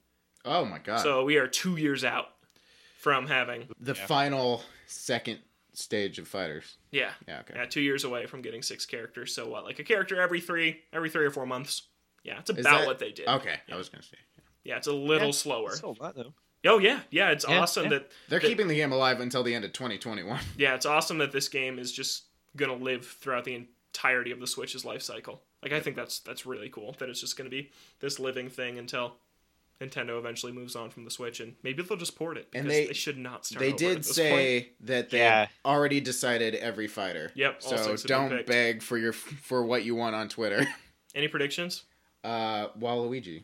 [0.45, 1.01] Oh my god.
[1.01, 2.27] So we are two years out
[2.97, 4.05] from having the Yeah.
[4.07, 5.39] final second
[5.77, 6.77] stage of fighters.
[6.91, 7.53] yeah Yeah, okay.
[7.55, 9.33] yeah two years away from getting six characters.
[9.33, 11.83] So what, like a character every three every three or four months?
[12.23, 13.27] Yeah, it's about that- what they did.
[13.27, 13.75] Okay, Yeah.
[13.75, 14.17] I was gonna say.
[14.63, 15.71] Yeah, it's a little Yeah, slower.
[15.75, 16.33] Still a lot, though.
[16.65, 17.89] Oh yeah, yeah, it's Yeah, awesome yeah.
[17.89, 20.39] that They're The- keeping the game alive until the end of 2021.
[20.57, 22.23] yeah, it's awesome that this game is just
[22.55, 23.53] gonna live throughout the
[23.93, 25.43] entirety of the Switch's life cycle.
[25.61, 28.77] Like I think that's that's really cool that it's just gonna be this living thing
[28.79, 29.17] until
[29.81, 32.71] Nintendo eventually moves on from the Switch and maybe they'll just port it because And
[32.71, 33.59] they, they- should not start.
[33.59, 34.88] They over did at this say point.
[34.88, 35.47] that they Yeah.
[35.65, 37.31] already decided every fighter.
[37.35, 38.47] Yep, all So six don't picked.
[38.47, 40.65] beg for your for what you want on Twitter.
[41.15, 41.83] Any predictions?
[42.23, 43.43] Uh, Waluigi.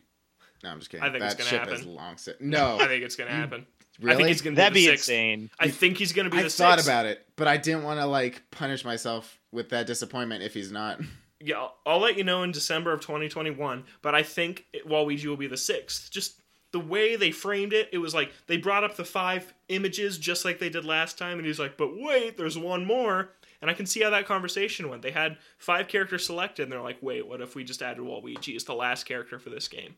[0.64, 1.04] No, I'm just kidding.
[1.04, 1.74] I think that it's gonna ship happen.
[1.74, 2.40] is long set.
[2.40, 3.66] No, I think it's gonna happen.
[4.00, 4.14] really.
[4.14, 5.08] I think he's gonna That'd be be the sixth.
[5.10, 5.50] insane.
[5.58, 6.88] I think he's gonna be I the thought sixth.
[6.88, 10.72] about it, but I didn't want to like punish myself with that disappointment if he's
[10.72, 11.00] not.
[11.44, 13.84] Yeah, I'll, I'll let you know in December of 2021.
[14.02, 16.10] But I think it, Waluigi will be the sixth.
[16.10, 16.40] Just
[16.72, 20.44] the way they framed it, it was like they brought up the five images just
[20.44, 23.74] like they did last time, and he's like, "But wait, there's one more." And I
[23.74, 25.02] can see how that conversation went.
[25.02, 28.56] They had five characters selected, and they're like, "Wait, what if we just added Waluigi
[28.56, 29.96] as the last character for this game?"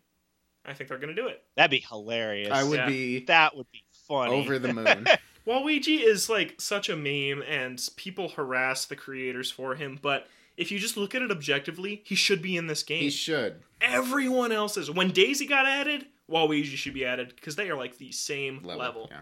[0.66, 1.42] I think they're gonna do it.
[1.56, 2.50] That'd be hilarious.
[2.50, 2.86] I would Yeah.
[2.88, 4.32] be That would be funny.
[4.34, 5.06] over the moon.
[5.46, 9.98] Waluigi is like such a meme, and people harass the creators for him.
[10.00, 13.00] But if you just look at it objectively, he should be in this game.
[13.02, 13.62] he should.
[13.80, 14.90] everyone else is.
[14.90, 18.78] When Daisy got added, Waluigi should be added because they are like the same level.
[18.78, 19.08] Level.
[19.10, 19.20] Yeah.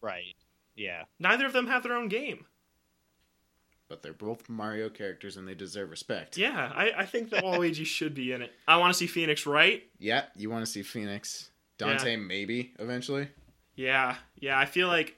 [0.00, 0.34] Right.
[0.76, 1.04] Yeah.
[1.18, 2.46] Neither of them have their own game.
[3.88, 6.36] But they're both Mario characters and they deserve respect.
[6.38, 8.52] Yeah, I, I think that Waluigi should be in it.
[8.66, 9.82] I want to see Phoenix right?
[9.98, 11.50] Yeah, you want to see Phoenix.
[11.76, 13.28] Dante, maybe, eventually.
[13.76, 15.16] Yeah, yeah, I feel like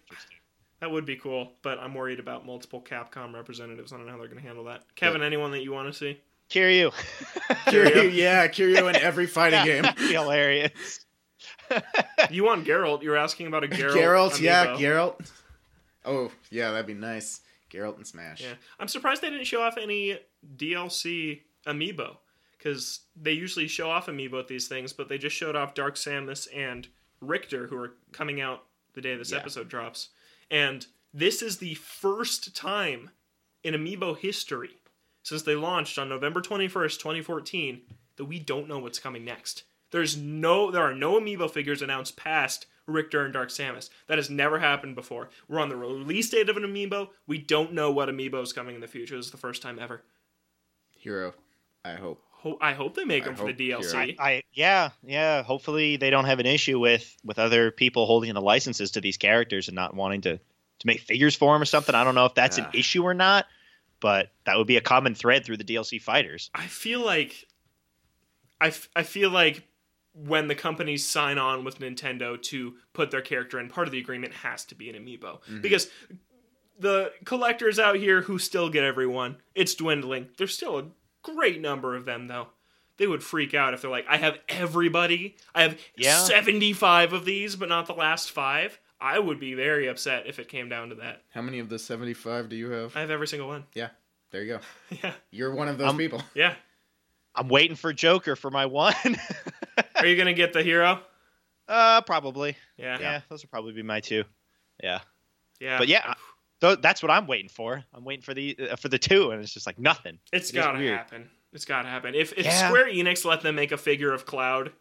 [0.81, 3.93] that would be cool, but I'm worried about multiple Capcom representatives.
[3.93, 4.83] I don't know how they're going to handle that.
[4.95, 6.21] Kevin, anyone that you want to see?
[6.51, 6.93] Kiryu.
[7.67, 8.12] Kiryu.
[8.15, 9.83] yeah, Kiryu in every fighting game.
[9.83, 10.71] That'd be hilarious.
[12.31, 13.03] You want Geralt?
[13.03, 13.95] You're asking about a Geralt.
[13.95, 14.79] Geralt, yeah, amiibo.
[14.79, 15.31] Geralt.
[16.05, 17.41] Oh, yeah, that'd be nice.
[17.71, 18.41] Geralt and Smash.
[18.43, 20.19] Yeah, I'm surprised they didn't show off any
[20.57, 22.17] DLC amiibo
[22.57, 25.97] because they usually show off amiibo at these things, but they just showed off Dark
[25.97, 26.89] Samus and
[27.21, 29.39] Richter, who are coming out the day this Yeah.
[29.39, 30.09] episode drops.
[30.51, 33.11] And this is the first time
[33.63, 34.81] in amiibo history
[35.23, 37.81] since they launched on November 21st, 2014,
[38.17, 39.65] that we don't know what's coming next.
[39.91, 43.91] There's no, there are no amiibo figures announced past Richter and Dark Samus.
[44.07, 45.31] That has never happened before.
[45.49, 47.09] We're on the release date of an amiibo.
[47.27, 49.17] We don't know what amiibo is coming in the future.
[49.17, 50.03] This is the first time ever.
[50.97, 51.35] Hero,
[51.85, 52.23] I hope.
[52.47, 53.93] Ho- I hope they make I them for the DLC.
[53.93, 55.43] Hero- I yeah yeah.
[55.43, 59.17] Hopefully they don't have an issue with with other people holding the licenses to these
[59.17, 61.95] characters and not wanting to to make figures for them or something.
[61.95, 63.47] I don't know if that's an issue or not,
[64.01, 66.51] but that would be a common thread through the DLC fighters.
[66.55, 67.47] I feel like
[68.61, 69.67] I, f- I feel like
[70.13, 73.99] when the companies sign on with Nintendo to put their character in, part of the
[73.99, 75.61] agreement has to be an amiibo mm-hmm.
[75.61, 75.89] because
[76.79, 80.29] the collectors out here who still get everyone, it's dwindling.
[80.39, 80.85] There's still a
[81.35, 82.49] great number of them though.
[82.99, 85.37] They would freak out if they're like, I have everybody.
[85.55, 86.17] I have Yeah.
[86.19, 88.79] 75 of these, but not the last five.
[88.99, 91.23] I would be very upset if it came down to that.
[91.35, 92.97] How many of the 75 do you have?
[92.97, 93.65] I have every single one.
[93.75, 93.91] Yeah,
[94.31, 94.61] there you go.
[95.05, 95.12] yeah.
[95.31, 96.23] You're one of those Um, people.
[96.35, 96.55] Yeah.
[97.35, 98.95] I'm waiting for Joker for my one.
[99.97, 101.01] Are you going to get the hero?
[101.69, 102.57] uh, probably.
[102.79, 102.99] Yeah.
[102.99, 104.25] Yeah, those would probably be my two.
[104.83, 105.01] Yeah,
[105.61, 105.77] Yeah.
[105.79, 106.15] but yeah,
[106.61, 107.85] th- that's what I'm waiting for.
[107.95, 110.19] I'm waiting for the uh, for the two, and it's just like nothing.
[110.33, 111.31] It's It is gotta happen.
[111.53, 112.14] It's got to happen.
[112.14, 112.69] If if Yeah.
[112.69, 114.73] Square Enix let them make a figure of Cloud,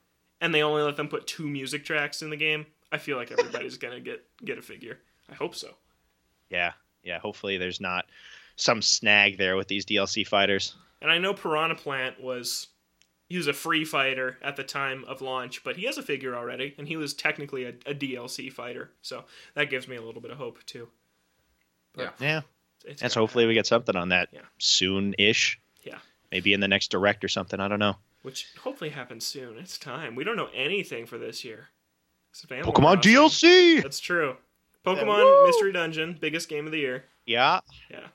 [0.42, 3.32] and they only let them put two music tracks in the game, I feel like
[3.32, 5.00] everybody's gonna get get a figure.
[5.30, 5.76] I hope so.
[6.50, 7.20] Yeah, yeah.
[7.20, 8.06] Hopefully, there's not
[8.58, 10.76] some snag there with these DLC fighters.
[11.02, 12.68] And I know Piranha Plant was
[13.30, 16.36] he was a free fighter at the time of launch, but he has a figure
[16.36, 18.92] already, and he was technically a, a DLC fighter.
[19.02, 20.90] So that gives me a little bit of hope too.
[21.98, 22.10] Yeah.
[22.20, 22.42] Yeah,
[22.86, 24.42] It's and so gotta hopefully we get something on that Yeah.
[24.60, 25.60] soon-ish.
[25.84, 25.98] Yeah.
[26.32, 27.60] maybe in the next direct or something.
[27.60, 27.96] I don't know.
[28.24, 29.58] which hopefully happens soon.
[29.60, 30.16] It's time.
[30.16, 31.70] We don't know anything for this year.
[32.32, 33.14] It's Animal Pokemon Crossing.
[33.14, 33.82] DLC.
[33.84, 34.38] That's true.
[34.84, 35.46] Pokemon woo!
[35.48, 37.06] Mystery Dungeon, biggest game of the year.
[37.28, 38.08] Yeah, Yeah.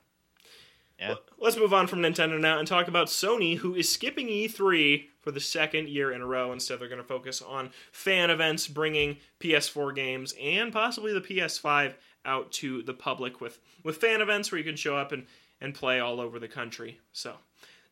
[0.99, 1.09] Yeah.
[1.11, 5.07] Well, Let's move on from Nintendo now and talk about Sony, who is skipping E3
[5.21, 6.53] for the second year in a row.
[6.53, 11.95] Instead, they're going to focus on fan events, bringing PS4 games and possibly the PS5
[12.25, 15.27] out to the public with, with fan events where you can show up and,
[15.61, 16.99] and play all over the country.
[17.13, 17.35] So,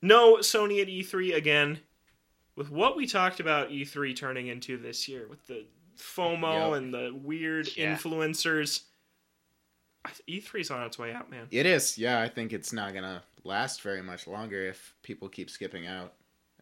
[0.02, 1.80] no Sony at E3 again.
[2.56, 5.64] With what we talked about E3 turning into this year, with the
[5.96, 6.78] FOMO Yep.
[6.78, 7.94] and the weird Yeah.
[7.96, 8.82] influencers,
[10.04, 11.46] I- E3's on its way out, man.
[11.50, 11.96] It is.
[11.98, 16.14] Yeah, I think it's not gonna last very much longer if people keep skipping out.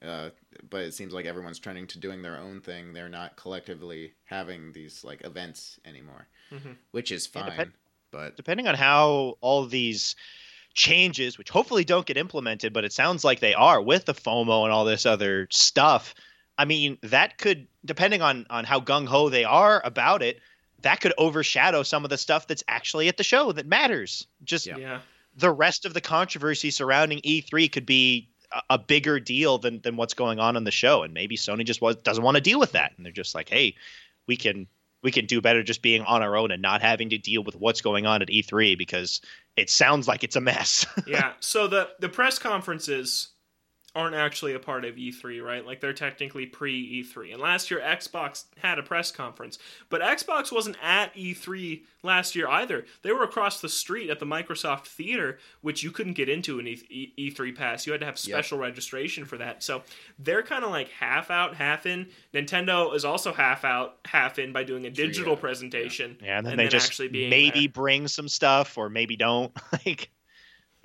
[0.03, 0.29] Uh,
[0.69, 2.93] but it seems like everyone's turning to doing their own thing.
[2.93, 6.77] They're not collectively having these like events anymore, Mhm.
[6.93, 7.51] which is Yeah, fine.
[7.51, 7.73] depend-
[8.13, 10.15] but depending on how all these
[10.75, 14.65] changes, which hopefully don't get implemented, but it sounds like they are with the FOMO
[14.65, 16.15] and all this other stuff.
[16.59, 20.41] I mean, that could, depending on on how gung ho they are about it,
[20.83, 24.27] that could overshadow some of the stuff that's actually at the show that matters.
[24.45, 24.77] Just Yeah.
[24.79, 25.01] yeah.
[25.39, 29.97] the rest of the controversy surrounding E3 could be a, a bigger deal than than
[29.97, 32.59] what's going on on the show, and maybe Sony just was, doesn't want to deal
[32.59, 33.75] with that, and they're just like, hey,
[34.27, 34.67] we can
[35.07, 37.55] we can do better just being on our own and not having to deal with
[37.55, 39.21] what's going on at E3 because
[39.57, 40.85] it sounds like it's a mess.
[41.07, 41.35] yeah.
[41.39, 43.29] So the the press conferences
[43.97, 45.65] aren't actually a part of E3, right?
[45.67, 47.33] Like they're technically pre E3.
[47.33, 52.47] And last year Xbox had a press conference, but Xbox wasn't at E3 last year
[52.49, 52.85] either.
[53.03, 56.69] They were across the street at the Microsoft Theater, which you couldn't get into an
[56.69, 57.87] E- E- E3 pass.
[57.87, 59.63] You had to have special registration for that.
[59.63, 59.83] So
[60.19, 62.09] they're kind of like half out, half in.
[62.35, 65.41] Nintendo is also half out, half in by doing a digital yeah.
[65.41, 66.17] presentation.
[66.23, 67.69] yeah, and then And they then just maybe there.
[67.71, 69.53] bring some stuff or maybe don't.
[69.87, 70.11] like,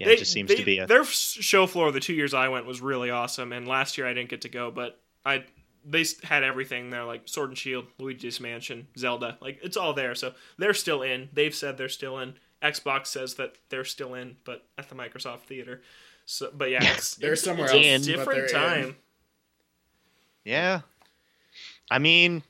[0.01, 1.91] yeah, They- it just seems they- to be a their show floor.
[1.91, 4.49] The two years I went was really awesome, and last year I didn't get to
[4.49, 5.45] go, but I
[5.83, 10.13] they had everything there, like Sword and Shield, Luigi's Mansion, Zelda, like it's all there.
[10.13, 11.29] So they're still in.
[11.33, 12.35] They've said they're still in.
[12.61, 15.81] Xbox says that they're still in, but at the Microsoft Theater.
[16.27, 18.83] So, but yeah, it's, They're it's, somewhere it's else, a different they're in.
[18.83, 18.95] time.
[20.43, 20.81] Yeah.
[21.89, 22.43] I mean,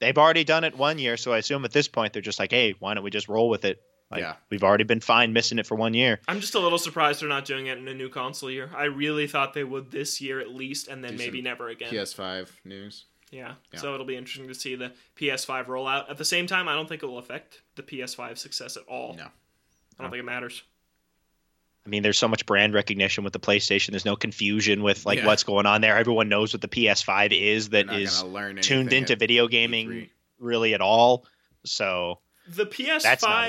[0.00, 2.50] they've already done it one year, so I assume at this point they're just like,
[2.50, 3.82] hey, why don't we just roll with it?
[4.10, 4.36] Like, Yeah.
[4.50, 6.20] We've already been fine missing it for one year.
[6.28, 8.70] I'm just a little surprised they're not doing it in a new console year.
[8.74, 11.92] I really thought they would this year at least, and then Do maybe never again.
[11.92, 13.04] PS5 news.
[13.30, 13.54] Yeah.
[13.72, 13.80] Yeah.
[13.80, 16.08] So it'll be interesting to see the PS5 rollout.
[16.10, 19.14] At the same time, I don't think it will affect the PS5 success at all.
[19.14, 19.24] No.
[19.98, 20.62] I don't think it matters.
[21.84, 23.90] I mean, there's so much brand recognition with the PlayStation.
[23.90, 25.26] There's no confusion with like Yeah.
[25.26, 25.96] what's going on there.
[25.98, 29.48] Everyone knows what the PS5 is They're that not is gonna learn tuned into video
[29.48, 30.10] gaming E3.
[30.38, 31.26] really at all.
[31.64, 32.70] So The not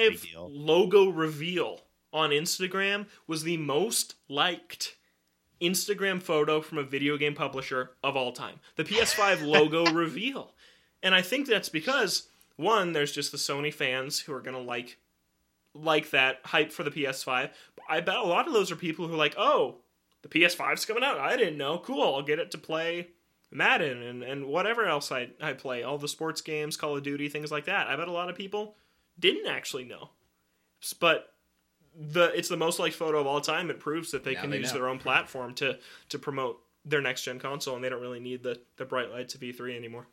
[0.02, 1.82] a big PS5 logo reveal
[2.12, 4.96] on Instagram was the most liked
[5.62, 8.60] Instagram photo from a video game publisher of all time.
[8.76, 10.54] The PS5 logo reveal.
[11.04, 14.62] And I think that's because one, there's just the Sony fans who are going to
[14.62, 14.98] like
[15.76, 17.52] like that hype for the PS5.
[17.88, 19.78] I bet a lot of those are people who are like, "Oh,
[20.22, 21.20] the PS5's coming out.
[21.20, 21.78] I didn't know.
[21.78, 22.02] Cool.
[22.02, 23.10] I'll get it to play
[23.52, 27.30] Madden and, and whatever else I, I play, all the sports games, Call of Duty,
[27.30, 27.88] things like that.
[27.88, 28.76] I bet a lot of people
[29.20, 30.10] didn't actually know.
[31.00, 31.34] But
[31.96, 33.70] the it's the most liked photo of all time.
[33.70, 34.80] It proves that they Now can they use know.
[34.80, 35.78] their own platform to
[36.10, 39.36] to promote their next gen console, and they don't really need the, the bright lights
[39.36, 40.08] of E3 anymore.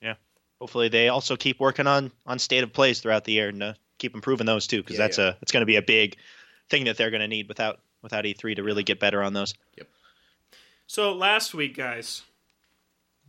[0.00, 0.14] Yeah.
[0.60, 3.74] Hopefully they also keep working on on state of plays throughout the year and uh,
[3.98, 5.28] keep improving those too, because Yeah, that's yeah.
[5.30, 6.16] a it's going to be a big
[6.70, 9.54] thing that they're going to need without without E3 to really get better on those.
[9.76, 9.88] Yep.
[10.86, 12.22] So last week, guys,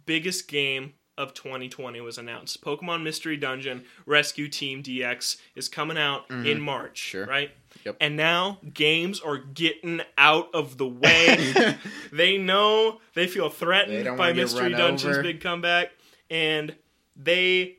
[0.06, 2.62] biggest game of 2020 was announced.
[2.64, 7.18] Pokemon Mystery Dungeon Rescue Team DX is coming out in March, Mm-hmm.
[7.18, 7.26] Sure.
[7.26, 7.52] right?
[7.86, 7.98] Yep.
[8.00, 11.76] And now games are getting out of the way.
[12.12, 15.24] they know they feel threatened don't by Mystery Dungeon's over.
[15.24, 15.92] big comeback,
[16.30, 16.76] and
[17.16, 17.78] they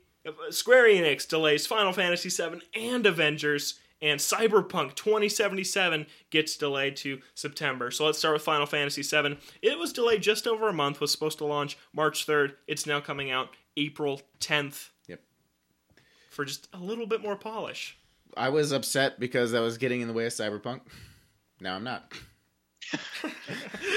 [0.51, 7.91] Square Enix delays Final Fantasy VII and Avengers, and Cyberpunk 2077 gets delayed to September.
[7.91, 9.39] So let's start with Final Fantasy VII.
[9.63, 11.01] It was delayed just over a month.
[11.01, 12.55] Was supposed to launch March 3rd.
[12.67, 14.91] It's now coming out April 10th.
[15.09, 15.21] Yep.
[16.31, 17.97] For just a little bit more polish.
[18.37, 20.81] I was upset because I was getting in the way of Cyberpunk.
[21.61, 22.13] Now I'm not.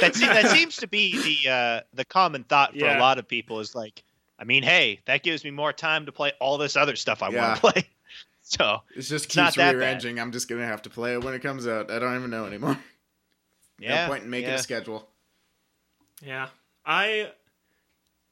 [0.02, 2.98] that, se- that seems to be the uh, the common thought for Yeah.
[2.98, 4.04] a lot of people is like,
[4.40, 7.30] I mean, hey, that gives me more time to play all this other stuff I
[7.30, 7.48] Yeah.
[7.50, 7.90] want to play.
[8.52, 9.76] So It just It's not keeps that bad.
[9.78, 10.20] rearranging.
[10.20, 11.90] I'm just gonna have to play it when it comes out.
[11.90, 12.78] I don't even know anymore.
[13.80, 14.56] yeah, no point in making yeah.
[14.56, 15.08] a schedule.
[16.22, 16.48] Yeah.
[16.86, 17.32] I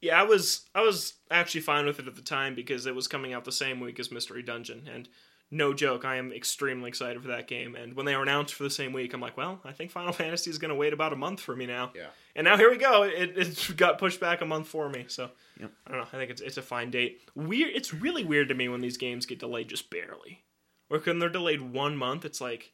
[0.02, 3.08] yeah, I was I was actually fine with it at the time because it was
[3.08, 5.08] coming out the same week as Mystery Dungeon and
[5.52, 7.76] no joke, I am extremely excited for that game.
[7.76, 10.14] And when they were announced for the same week, I'm like, well, I think Final
[10.22, 11.92] Fantasy is going to wait about a month for me now.
[11.96, 12.08] Yeah.
[12.40, 13.04] And now here we go.
[13.04, 15.04] It, it got pushed back a month for me.
[15.10, 15.30] So
[15.60, 15.72] Yep.
[15.86, 16.08] I don't know.
[16.14, 17.20] I think it's it's a fine date.
[17.36, 17.72] Weird.
[17.76, 20.46] It's really weird to me when these games get delayed just barely,
[20.90, 22.24] or when they're delayed one month.
[22.24, 22.72] It's like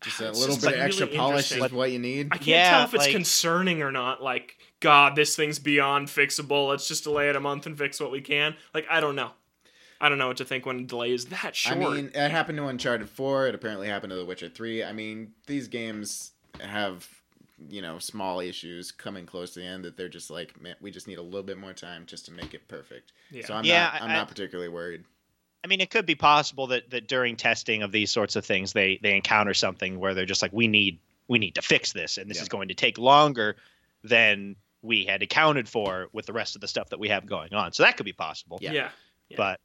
[0.00, 2.28] Just a little just bit of really extra polish is what you need.
[2.32, 4.22] I can't Yeah, tell if it's like- concerning or not.
[4.22, 6.66] Like, God, this thing's beyond fixable.
[6.70, 8.56] Let's just delay it a month and fix what we can.
[8.72, 9.32] Like, I don't know.
[10.00, 11.76] I don't know what to think when a delay is that short.
[11.76, 13.48] I mean, it happened to Uncharted 4.
[13.48, 14.82] It apparently happened to The Witcher 3.
[14.82, 17.06] I mean, these games have,
[17.68, 20.90] you know, small issues coming close to the end that they're just like, man, we
[20.90, 23.12] just need a little bit more time just to make it perfect.
[23.30, 23.44] Yeah.
[23.46, 25.04] So I'm Yeah, not, I'm I- not particularly worried.
[25.64, 28.72] I mean, it could be possible that that during testing of these sorts of things,
[28.72, 30.98] they they encounter something where they're just like, we need
[31.28, 32.42] we need to fix this, and this Yeah.
[32.42, 33.56] is going to take longer
[34.02, 37.54] than we had accounted for with the rest of the stuff that we have going
[37.54, 37.72] on.
[37.72, 38.58] So that could be possible.
[38.60, 38.72] Yeah.
[38.72, 38.88] yeah.
[39.28, 39.36] Yeah.
[39.36, 39.60] But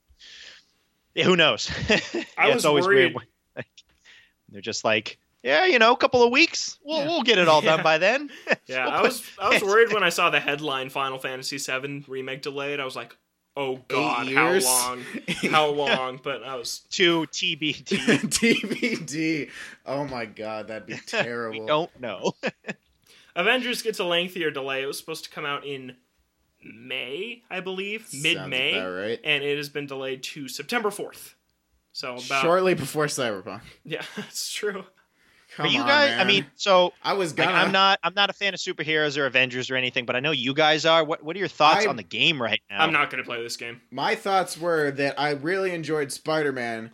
[1.15, 1.67] yeah, who knows?
[2.37, 3.25] I Yeah, was worried- when,
[3.55, 3.65] like,
[4.49, 7.07] they're just like, yeah, you know, a couple of weeks, we'll Yeah.
[7.07, 7.75] we'll get it all Yeah.
[7.77, 8.29] done by then.
[8.67, 12.03] Yeah, We'll I was I was worried when I saw the headline Final Fantasy VII
[12.07, 12.79] remake delayed.
[12.81, 13.15] I was like,
[13.55, 15.03] oh God, how long?
[15.49, 16.19] How long?
[16.21, 17.85] But I was to TBD.
[18.29, 19.49] DVD.
[19.85, 21.59] Oh my god, that'd be terrible.
[21.61, 22.33] we don't know.
[23.35, 24.81] Avengers gets a lengthier delay.
[24.83, 25.95] It was supposed to come out in
[26.61, 29.19] May, I believe, mid May, right.
[29.23, 31.35] and it has been delayed to September fourth.
[31.93, 33.61] So about Shortly before Cyberpunk.
[33.85, 34.83] yeah, that's true.
[35.57, 36.19] Come Are you on, guys?
[36.19, 37.57] I mean, so I was like, gonna.
[37.57, 37.97] I'm not.
[38.03, 40.85] I'm not a fan of superheroes or Avengers or anything, but I know you guys
[40.85, 41.03] are.
[41.03, 42.77] What What are your thoughts I- on the game right now?
[42.83, 43.81] I'm not going to play this game.
[43.89, 46.91] My thoughts were that I really enjoyed Spider Man,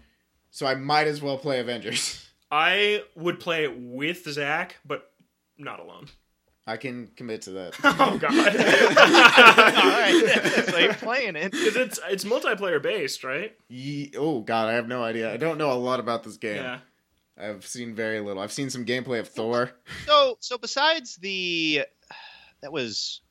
[0.49, 2.25] so I might as well play Avengers.
[2.51, 5.11] I would play it with Zach, but
[5.57, 6.05] not alone.
[6.65, 7.75] I can commit to that.
[7.83, 8.31] Oh God.
[8.31, 11.51] All right, so you're playing it.
[11.51, 13.53] Because it's it's multiplayer based, right?
[13.67, 15.33] Ye- oh god, I have no idea.
[15.33, 16.55] I don't know a lot about this game.
[16.63, 16.79] Yeah.
[17.37, 18.41] I've seen very little.
[18.41, 19.71] I've seen some gameplay of Thor.
[20.05, 21.83] So, so besides the,
[22.61, 23.21] that was,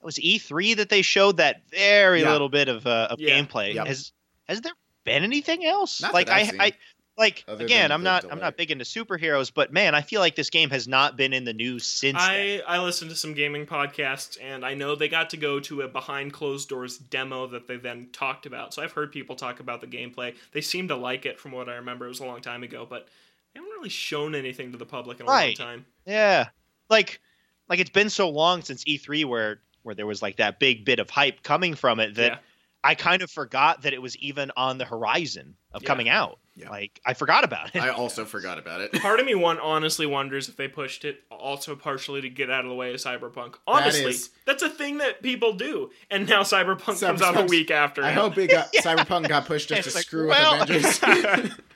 [0.00, 2.32] that was E3 that they showed that very Yeah.
[2.32, 3.30] little bit of uh, of Yeah.
[3.40, 3.74] gameplay.
[3.74, 3.86] Yep.
[3.86, 4.12] Has
[4.48, 4.72] has there
[5.04, 6.00] been anything else?
[6.02, 6.60] Not like that I, I've seen.
[6.60, 6.72] I,
[7.18, 8.32] like Other again, I'm not, delay.
[8.32, 11.32] I'm not big into superheroes, but man, I feel like this game has not been
[11.34, 12.16] in the news since.
[12.18, 12.30] then.
[12.30, 15.82] I I listened to some gaming podcasts and I know they got to go to
[15.82, 18.72] a behind closed doors demo that they then talked about.
[18.72, 20.34] So I've heard people talk about the gameplay.
[20.52, 22.06] They seem to like it from what I remember.
[22.06, 23.08] It was a long time ago, but
[23.54, 25.58] they haven't really shown anything to the public in a Right.
[25.58, 25.86] long time.
[26.06, 26.48] Yeah,
[26.88, 27.20] like
[27.68, 30.98] like it's been so long since E3 where where there was like that big bit
[30.98, 32.38] of hype coming from it that Yeah.
[32.82, 35.86] I kind of forgot that it was even on the horizon of Yeah.
[35.86, 36.38] coming out.
[36.56, 36.68] Yeah.
[36.70, 37.80] Like I forgot about it.
[37.80, 38.92] I also forgot about it.
[39.00, 42.64] Part of me one honestly wonders if they pushed it also partially to get out
[42.64, 43.54] of the way of Cyberpunk.
[43.66, 45.90] Honestly, is- that's a thing that people do.
[46.10, 48.02] And now Cyberpunk comes out a week after.
[48.02, 48.14] I it.
[48.14, 51.50] hope it got Cyberpunk got pushed just It's to like, screw well- with Avengers.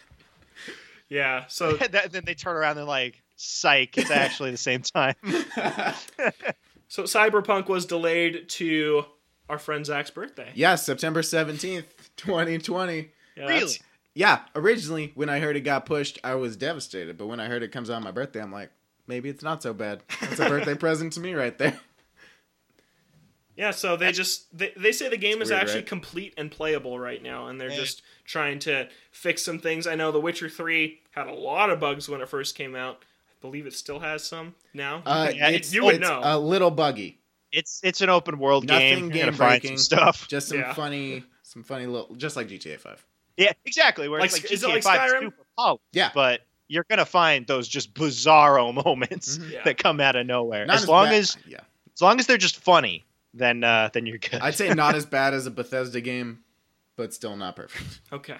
[1.09, 1.44] Yeah.
[1.48, 5.14] So That- then they turn around and like, psych, it's actually the same time.
[6.88, 9.05] so Cyberpunk was delayed to
[9.48, 10.50] our friend Zach's birthday.
[10.55, 13.11] yeah, September seventeenth, twenty twenty.
[13.36, 13.74] Yeah, really?
[14.14, 17.18] Yeah, originally when I heard it got pushed, I was devastated.
[17.18, 18.70] But when I heard it comes out on my birthday, I'm like,
[19.07, 20.02] maybe it's not so bad.
[20.22, 21.78] It's a birthday present to me right there.
[23.57, 25.86] Yeah, so they just they, they say the game It's is weird, actually right?
[25.86, 27.76] complete and playable right now, and they're Yeah.
[27.76, 29.86] just trying to fix some things.
[29.86, 33.02] I know The Witcher Three had a lot of bugs when it first came out.
[33.02, 35.02] I believe it still has some now.
[35.07, 36.20] Uh, Yeah, it's, you would it's know.
[36.24, 37.18] a little buggy.
[37.52, 39.16] It's it's an open world Nothing game.
[39.16, 39.78] You're gonna find some game-breaking.
[39.78, 40.26] stuff.
[40.28, 40.74] Just some Yeah.
[40.74, 43.05] funny, some funny little, just like GTA Five.
[43.36, 44.09] Yeah, exactly.
[44.09, 45.20] Where Like, it's like is it GTA like 5 's Skyrim?
[45.20, 46.11] super polished, Yeah.
[46.14, 49.50] but you're gonna find those just bizarro moments Mhm.
[49.52, 49.62] Yeah.
[49.64, 50.66] that come out of nowhere.
[50.66, 51.61] Not as long bad- as yeah,
[51.94, 53.05] as long as they're just funny,
[53.35, 54.41] then uh, then you're good.
[54.41, 56.41] I'd say not as bad as a Bethesda game,
[56.97, 58.01] but still not perfect.
[58.12, 58.37] Okay,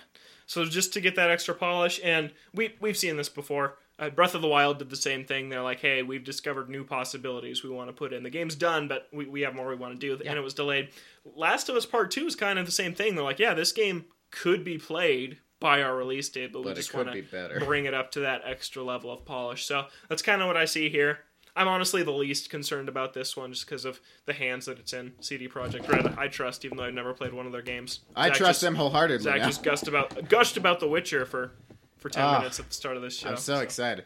[0.47, 3.77] so just to get that extra polish, and we we've seen this before.
[3.97, 5.49] Uh, Breath of the Wild did the same thing.
[5.51, 8.25] They're like, "Hey, we've discovered new possibilities we want to put in.
[8.25, 10.53] The game's done, but we, we have more we want to do." And it was
[10.55, 10.89] delayed.
[11.37, 13.15] Last of Us Part Two is kind of the same thing.
[13.15, 16.71] They're like, "Yeah, this game could be played by our release date, but, we But
[16.73, 17.61] it just could want be to better.
[17.61, 20.65] bring it up to that extra level of polish." So that's kind of what I
[20.65, 21.21] see here.
[21.57, 24.93] I'm honestly the least concerned about this one, just because of the hands that it's
[24.93, 25.13] in.
[25.21, 28.01] CD Projekt Red, I trust, even though I've never played one of their games.
[28.17, 29.23] I Zach trust just- them wholeheartedly.
[29.25, 29.47] Zach now.
[29.47, 31.53] just gushed about gushed about The Witcher for
[31.99, 33.29] for ten Ah, minutes at the start of this show.
[33.31, 34.05] I'm so excited.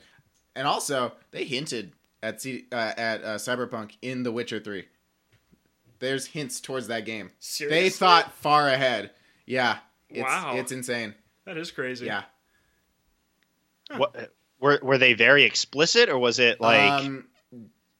[0.54, 1.92] And also, they hinted
[2.22, 4.86] at C, uh, at uh, Cyberpunk in The Witcher Three.
[6.00, 7.30] There's hints towards that game.
[7.40, 7.82] Seriously?
[7.82, 9.10] They thought far ahead.
[9.46, 9.78] Yeah.
[10.10, 10.54] It's, Wow.
[10.56, 11.14] It's insane.
[11.44, 12.06] That is crazy.
[12.06, 12.22] Yeah.
[13.96, 17.26] What were were they very explicit, or was it like um,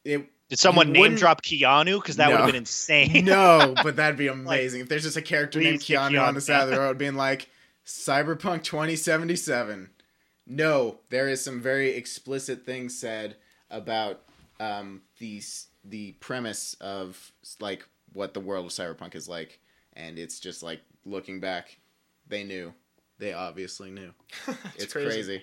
[0.09, 2.01] it, did someone name drop Keanu?
[2.01, 3.25] Because that would have been insane.
[3.27, 6.35] no, but that'd be amazing if there's just a character named Please get Keanu on
[6.35, 7.49] the side of the road being like
[7.87, 9.91] Cyberpunk 2077.
[10.47, 13.37] No, there is some very explicit things said
[13.71, 14.23] about
[14.61, 15.43] um, the
[15.85, 19.59] the premise of like what the world of Cyberpunk is like,
[19.95, 21.79] and it's just like looking back,
[22.27, 22.73] they knew,
[23.19, 24.13] they obviously knew.
[24.75, 25.43] It's it's crazy.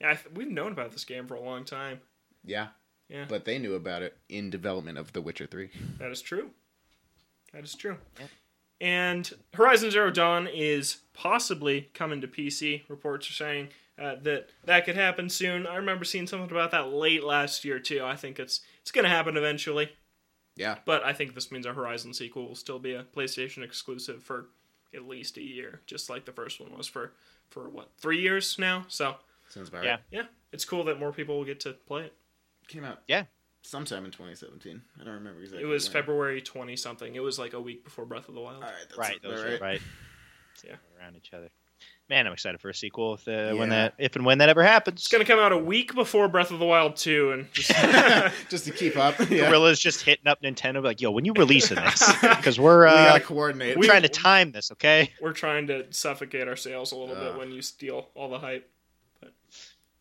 [0.00, 2.00] Yeah, I th- we've known about this game for a long time.
[2.44, 2.68] Yeah,
[3.12, 5.70] Yeah, but they knew about it in development of The Witcher 3.
[5.98, 6.50] that is true.
[7.52, 7.98] That is true.
[8.18, 8.26] Yeah.
[8.80, 12.82] And Horizon Zero Dawn is possibly coming to PC.
[12.88, 13.68] Reports are saying
[14.00, 15.66] uh, that that could happen soon.
[15.66, 18.02] I remember seeing something about that late last year too.
[18.02, 19.90] I think it's it's going to happen eventually.
[20.56, 24.22] Yeah, But I think this means a Horizon sequel will still be a PlayStation exclusive
[24.22, 24.48] for
[24.94, 27.12] at least a year, just like the first one was for
[27.50, 28.84] for what three years now.
[28.88, 29.16] So
[29.48, 29.90] sounds about Yeah.
[29.92, 30.00] right.
[30.10, 32.14] yeah, it's cool that more people will get to play it.
[32.72, 33.24] Came out Yeah.
[33.62, 34.80] sometime in 2017.
[35.00, 35.62] I don't remember exactly.
[35.62, 35.92] It was when.
[35.92, 37.14] February twenty something.
[37.14, 38.56] It was like a week before Breath of the Wild.
[38.64, 39.52] All right, that's right, those right.
[39.54, 39.80] are right.
[40.64, 40.76] Yeah.
[40.98, 41.48] around each other.
[42.08, 44.62] Man, I'm excited for a sequel if the, when that if and when that ever
[44.62, 45.00] happens.
[45.00, 47.70] It's gonna come out a week before Breath of the Wild two, and just
[48.50, 49.18] just to keep up.
[49.18, 49.50] Yeah.
[49.50, 52.12] Guerrilla's just hitting up Nintendo, like, "Yo, when you releasing this?
[52.20, 53.76] Because we're we uh, gotta coordinate.
[53.78, 55.10] we're trying to time this, okay?
[55.20, 58.68] we're trying to suffocate our sales a little bit when you steal all the hype.
[59.20, 59.32] But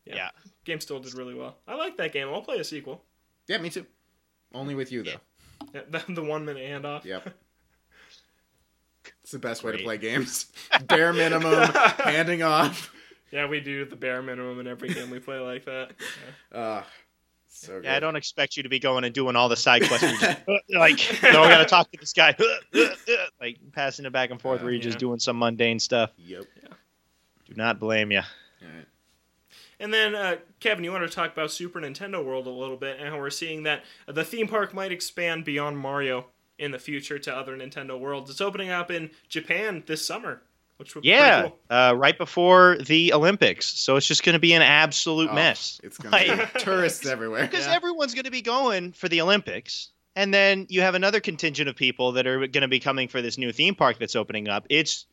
[0.05, 0.29] yeah, Yeah.
[0.65, 1.57] Game still did really well.
[1.67, 2.27] I like that game.
[2.29, 3.03] I'll play a sequel.
[3.47, 3.85] yeah, me too.
[4.53, 5.11] Only with you though.
[5.73, 7.05] Yeah, the, the one minute handoff.
[7.05, 7.33] Yep.
[9.23, 10.51] It's the best way to play games.
[10.87, 12.93] Bare minimum, handing off.
[13.31, 15.91] Yeah, we do the bare minimum in every game we play like that.
[16.51, 16.57] Yeah.
[16.57, 16.83] Uh,
[17.47, 17.85] so good.
[17.85, 20.19] Yeah, I don't expect you to be going and doing all the side quests.
[20.19, 22.35] just, uh, like, no, we got to talk to this guy,
[23.39, 26.11] like passing it back and forth, where you're just doing some mundane stuff.
[26.17, 26.43] Yep.
[27.45, 28.19] Do not blame you.
[28.19, 28.85] All right.
[29.81, 32.99] And then, uh, Kevin, you want to talk about Super Nintendo World a little bit,
[32.99, 36.27] and how we're seeing that the theme park might expand beyond Mario
[36.59, 38.29] in the future to other Nintendo worlds.
[38.29, 40.43] It's opening up in Japan this summer,
[40.77, 41.75] which would be Yeah, pretty cool.
[41.77, 45.81] uh, right before the Olympics, so it's just going to be an absolute Oh, mess.
[45.83, 47.47] It's gonna be tourists everywhere.
[47.47, 47.73] because Yeah.
[47.73, 51.75] everyone's going to be going for the Olympics, and then you have another contingent of
[51.75, 54.67] people that are going to be coming for this new theme park that's opening up.
[54.69, 55.07] It's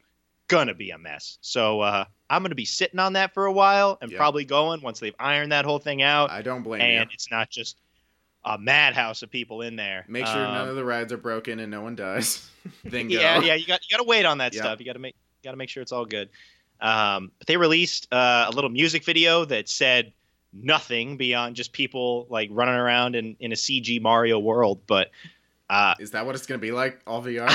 [0.48, 1.38] gonna be a mess.
[1.40, 4.16] So uh, I'm gonna be sitting on that for a while and Yeah.
[4.18, 7.14] probably going once they've ironed that whole thing out, I don't blame and you.
[7.14, 7.76] it's not just
[8.44, 10.04] a madhouse of people in there.
[10.08, 12.48] Make sure Um, none of the rides are broken and no one dies.
[12.84, 13.14] then go.
[13.14, 14.62] yeah, yeah, you got you got to wait on that Yeah.
[14.62, 14.80] stuff.
[14.80, 16.30] You got to make got to make sure it's all good.
[16.80, 20.12] Um, but they released uh, a little music video that said
[20.52, 24.80] nothing beyond just people like running around in in a CG Mario world.
[24.86, 25.10] But
[25.70, 27.00] uh, Is that what it's gonna be like?
[27.06, 27.48] All VR?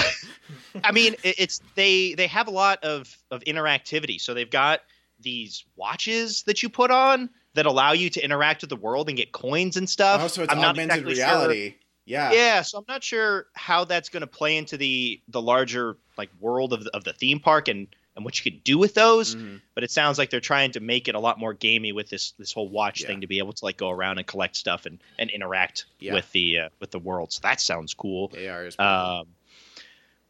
[0.84, 4.20] I mean, it's they they have a lot of of interactivity.
[4.22, 4.82] So they've got
[5.20, 9.18] these watches that you put on that allow you to interact with the world and
[9.18, 10.22] get coins and stuff.
[10.24, 11.76] oh, so it's I'm not augmented exactly sure- reality.
[12.05, 12.34] Yeah.
[12.34, 16.30] yeah so i'm not sure how that's going to play into the the larger like
[16.41, 19.36] world of the, of the theme park and and what you could do with those
[19.36, 19.59] Mhm.
[19.76, 22.32] but it sounds like they're trying to make it a lot more gamey with this
[22.39, 23.07] this whole watch Yeah.
[23.07, 26.14] thing to be able to like go around and collect stuff and and interact Yeah.
[26.14, 28.78] with the uh, with the world so that sounds cool AR is.
[28.80, 29.28] um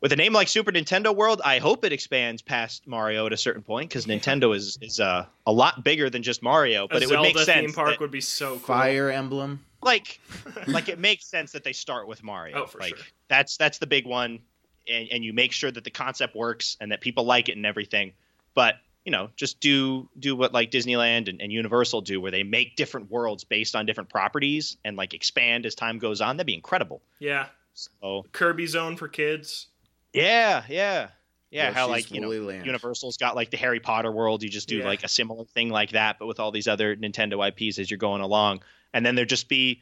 [0.01, 3.37] with a name like Super Nintendo World, I hope it expands past Mario at a
[3.37, 6.89] certain point because Nintendo is is uh, a lot bigger than just Mario.
[6.89, 8.59] But a it would make sense, theme park that- would be so cool.
[8.75, 9.63] Fire Emblem.
[9.81, 10.19] like
[10.67, 12.63] like it makes sense that they start with Mario.
[12.63, 13.05] Oh, for like sure.
[13.29, 14.39] that's that's the big one,
[14.87, 17.65] and, and you make sure that the concept works and that people like it and
[17.65, 18.13] everything.
[18.53, 18.75] But
[19.05, 22.75] you know, just do do what like Disneyland and, and Universal do, where they make
[22.77, 26.37] different worlds based on different properties and like expand as time goes on.
[26.37, 27.01] That'd be incredible.
[27.19, 29.67] Yeah, So Kirby Zone for kids.
[30.13, 31.09] yeah, yeah,
[31.51, 31.73] yeah.
[31.73, 32.29] how like you know.
[32.29, 32.65] Land.
[32.65, 34.41] Universal's got like the Harry Potter world.
[34.41, 34.85] You just do Yeah.
[34.85, 37.97] like a similar thing like that, but with all these other Nintendo IPs as you're
[37.97, 38.61] going along.
[38.93, 39.81] And then there'd just be,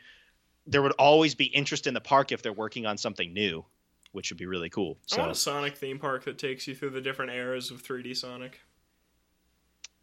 [0.66, 3.66] there would always be interest in the park if they're working on something new,
[4.12, 4.98] which would be really cool.
[5.12, 7.82] I So, want a Sonic theme park that takes you through the different eras of
[7.84, 8.60] 3D Sonic.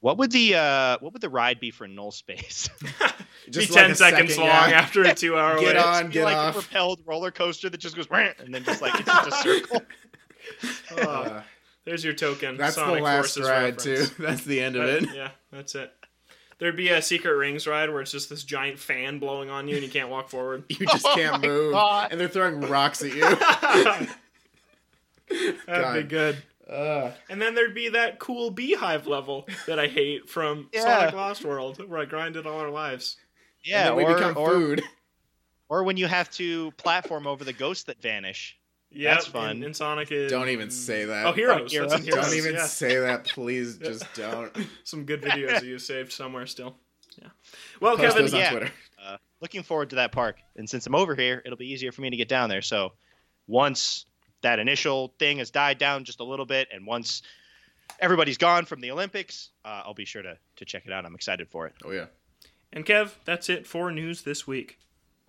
[0.01, 2.69] what would the uh, what would the ride be for Null Space?
[3.51, 4.79] Just be like 10 seconds second, long yeah.
[4.81, 5.77] after a two hour Get wait.
[5.77, 6.07] on.
[6.09, 6.57] Be get like off.
[6.57, 9.33] a propelled roller coaster that just goes "Wah," and then just like it's just a
[9.43, 9.81] circle.
[10.99, 11.43] Uh,
[11.85, 12.57] there's your token.
[12.59, 14.11] that's Sonic the last Forces ride reference.
[14.11, 14.23] too.
[14.23, 15.15] That's the end of That- it.
[15.17, 15.93] yeah, that's it.
[16.59, 19.77] There'd be a Secret Rings ride where it's just this giant fan blowing on you
[19.77, 20.65] and you can't walk forward.
[20.71, 22.09] You just Oh can't move, God.
[22.11, 23.21] and they're throwing rocks at you.
[25.67, 26.43] That'd be good.
[26.69, 30.83] uh, And then there'd be that cool beehive level that I hate from Yeah.
[30.83, 33.17] Sonic Lost World, where I grinded all our lives.
[33.65, 34.83] Yeah, and then we or, become or, food.
[35.69, 38.57] or when you have to platform over the ghosts that vanish.
[38.91, 39.51] Yeah, That's fun.
[39.51, 40.31] And, and Sonic is.
[40.31, 41.27] Don't even say that.
[41.27, 41.71] Oh, Heroes.
[41.71, 41.91] Heroes.
[41.91, 42.27] That's Heroes.
[42.27, 42.67] Don't even yeah.
[42.67, 43.77] say that, please.
[43.83, 44.51] Just don't.
[44.85, 46.75] Some good videos you saved somewhere still.
[47.21, 47.29] Yeah.
[47.81, 48.23] Well, Post Kevin.
[48.23, 48.51] those on yeah.
[48.51, 48.71] Twitter.
[49.05, 50.39] Uh, looking forward to that park.
[50.57, 52.63] And since I'm over here, it'll be easier for me to get down there.
[52.63, 52.93] So
[53.47, 54.07] once
[54.43, 57.23] that initial thing has died down just a little bit, and once
[58.01, 61.05] everybody's gone from the Olympics, uh, I'll be sure to, to check it out.
[61.05, 61.75] I'm excited for it.
[61.85, 62.07] Oh yeah.
[62.73, 64.79] And Kev, that's it for news this week.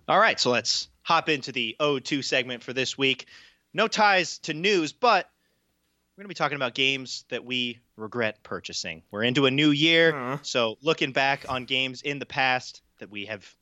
[0.08, 3.26] All right, so let's hop into the O2 segment for this week.
[3.72, 5.30] No ties to news, but
[6.16, 9.02] we're going to be talking about games that we regret purchasing.
[9.10, 10.38] We're into a new year, Aw.
[10.42, 13.54] so looking back on games in the past that we have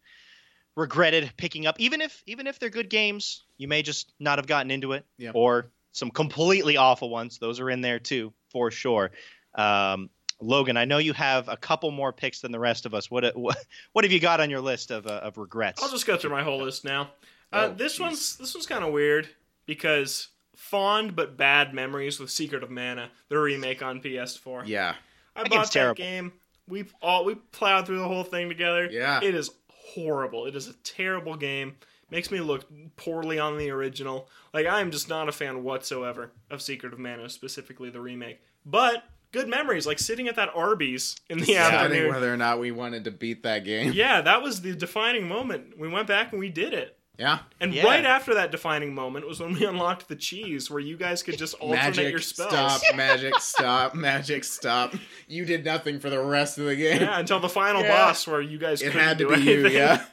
[0.77, 4.47] regretted picking up, even if even if they're good games, you may just not have
[4.47, 5.33] gotten into it, Yeah.
[5.35, 7.39] or some completely awful ones.
[7.39, 9.11] Those are in there too, for sure.
[9.55, 13.11] Um, Logan, I know you have a couple more picks than the rest of us.
[13.11, 13.57] What what,
[13.93, 15.83] what have you got on your list of uh, of regrets?
[15.83, 17.11] I'll just go through my whole list now.
[17.53, 18.01] Uh, Oh, this jeez.
[18.01, 19.29] one's this one's kind of weird
[19.69, 24.65] because fond but bad memories with Secret of Mana, the remake on PS4.
[24.67, 24.95] Yeah.
[25.37, 25.95] I That bought game's that terrible.
[25.95, 26.33] game.
[26.67, 28.89] We all we plowed through the whole thing together.
[28.91, 29.21] Yeah.
[29.23, 30.47] It is horrible.
[30.47, 31.77] It is a terrible game.
[32.11, 32.65] Makes me look
[32.97, 34.29] poorly on the original.
[34.53, 38.41] Like I'm just not a fan whatsoever of Secret of Mana, specifically the remake.
[38.67, 42.09] But good memories, like sitting at that Arby's in the Deciding afternoon.
[42.13, 43.93] whether or not we wanted to beat that game.
[43.93, 45.79] Yeah, that was the defining moment.
[45.79, 46.98] We went back and we did it.
[47.19, 47.41] Yeah.
[47.61, 47.83] And Yeah.
[47.85, 51.37] right after that defining moment was when we unlocked the cheese, where you guys could
[51.37, 52.51] just alternate Magic, your spells.
[52.51, 54.95] stop, magic, stop, magic, stop.
[55.27, 57.03] You did nothing for the rest of the game.
[57.03, 58.07] Yeah, until the final Yeah.
[58.07, 59.73] boss, where you guys it couldn't had to do be anything.
[59.73, 60.05] you, yeah.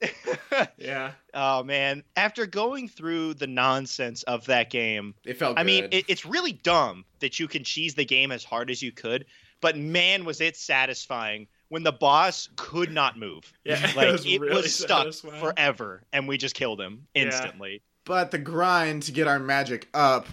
[0.78, 1.12] yeah.
[1.34, 2.02] Oh man!
[2.16, 5.66] After going through the nonsense of that game, It felt I good.
[5.66, 8.90] mean, it, it's really dumb that you can cheese the game as hard as you
[8.92, 9.26] could.
[9.60, 13.50] But man, was it satisfying when the boss could not move.
[13.64, 15.40] Yeah, it was it was, stuck satisfying.
[15.40, 17.22] forever, and we just killed him Yeah.
[17.22, 17.80] instantly.
[18.04, 20.26] but the grind to get our magic up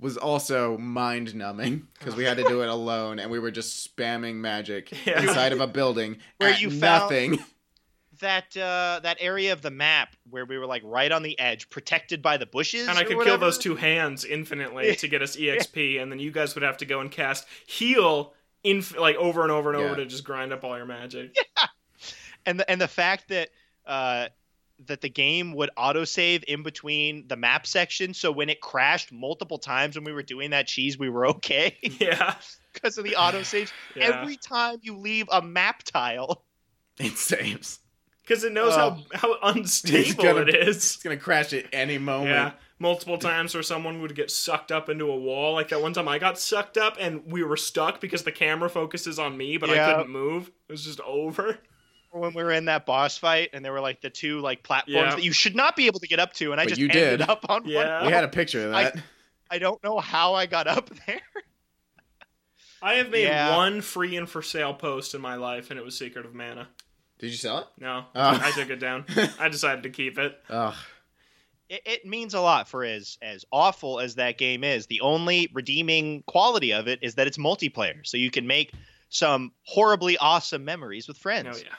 [0.00, 3.94] was also mind numbing because we had to do it alone and we were just
[3.96, 5.20] spamming magic Yeah.
[5.22, 7.38] inside of a building Where at you found- nothing.
[8.20, 11.68] That uh, that area of the map where we were like right on the edge,
[11.68, 15.20] protected by the bushes, And I or could kill those two hands infinitely to get
[15.20, 18.32] us EXP, and then you guys would have to go and cast heal
[18.64, 21.36] inf- like over and over and over to just grind up all your magic.
[21.58, 21.66] Yeah.
[22.44, 23.48] And the, and the fact that
[23.86, 24.28] uh,
[24.86, 29.58] that the game would autosave in between the map section, so when it crashed multiple
[29.58, 32.34] times when we were doing that cheese, we were okay Yeah.
[32.72, 33.72] because of the autosaves.
[33.96, 34.20] Yeah.
[34.20, 36.44] Every time you leave a map tile,
[36.98, 37.80] It saves.
[38.22, 38.98] Because it knows Oh.
[39.12, 40.76] how, how unstable gonna- it is.
[40.76, 42.30] It's gonna crash at any moment.
[42.30, 45.54] Yeah, multiple times where someone would get sucked up into a wall.
[45.54, 48.68] Like that one time I got sucked up and we were stuck because the camera
[48.68, 50.48] focuses on me, but I couldn't move.
[50.68, 51.58] It was just over.
[52.12, 54.94] when we were in that boss fight, and there were like the two like platforms
[55.10, 55.14] Yeah.
[55.16, 56.88] that you should not be able to get up to, and I But just you
[56.88, 57.28] ended did.
[57.28, 57.98] up on Yeah.
[57.98, 58.06] one.
[58.06, 59.02] We had a picture of I- that.
[59.50, 61.20] I don't know how I got up there.
[62.82, 63.56] I have made Yeah.
[63.56, 66.68] one free and for sale post in my life, and it was Secret of Mana.
[67.18, 67.66] Did you sell it?
[67.78, 68.40] No, Oh.
[68.42, 69.04] I took it down.
[69.38, 70.38] I decided to keep it.
[70.50, 70.74] Ugh.
[71.68, 74.86] It, it means a lot for as as awful as that game is.
[74.86, 78.72] The only redeeming quality of it is that it's multiplayer, so you can make
[79.08, 81.48] some horribly awesome memories with friends.
[81.52, 81.74] Oh yeah.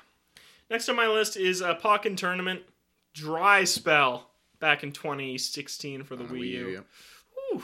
[0.70, 2.62] Next on my list is a Pokken Tournament
[3.14, 4.30] Dry Spell
[4.60, 6.68] back in 2016 for the On Wii U.
[6.70, 6.80] yeah.
[7.52, 7.64] Whew.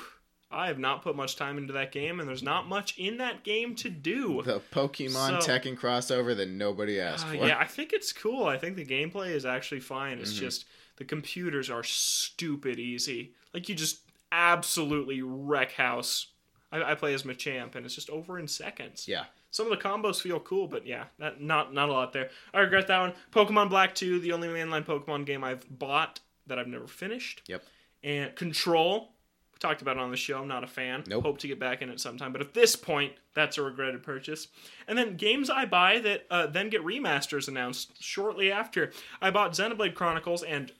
[0.52, 3.44] I have not put much time into that game, and there's not much in that
[3.44, 4.44] game to do.
[4.44, 7.48] The Pokemon So- Tekken crossover that nobody asked Uh, for.
[7.48, 8.46] yeah, I think it's cool.
[8.46, 10.20] I think the gameplay is actually fine.
[10.20, 10.40] It's Mhm.
[10.40, 10.66] just
[10.98, 13.34] the computers are stupid easy.
[13.54, 16.28] Like you just absolutely wreck house.
[16.72, 19.08] I, I play as Machamp, and it's just over in seconds.
[19.08, 19.26] Yeah.
[19.52, 22.30] Some of the combos feel cool, but yeah, that, not not a lot there.
[22.54, 23.14] I regret that one.
[23.32, 27.44] Pokemon Black 2, the only mainline Pokemon game I've bought that I've never finished.
[27.48, 27.64] Yep.
[28.04, 29.14] And Control,
[29.54, 30.42] we talked about it on the show.
[30.42, 31.04] I'm not a fan.
[31.08, 31.24] Nope.
[31.24, 32.34] Hope to get back in it sometime.
[32.34, 34.48] But at this point, that's a regretted purchase.
[34.88, 38.92] And then games I buy that uh, then get remasters announced shortly after.
[39.22, 40.72] I bought Xenoblade Chronicles, and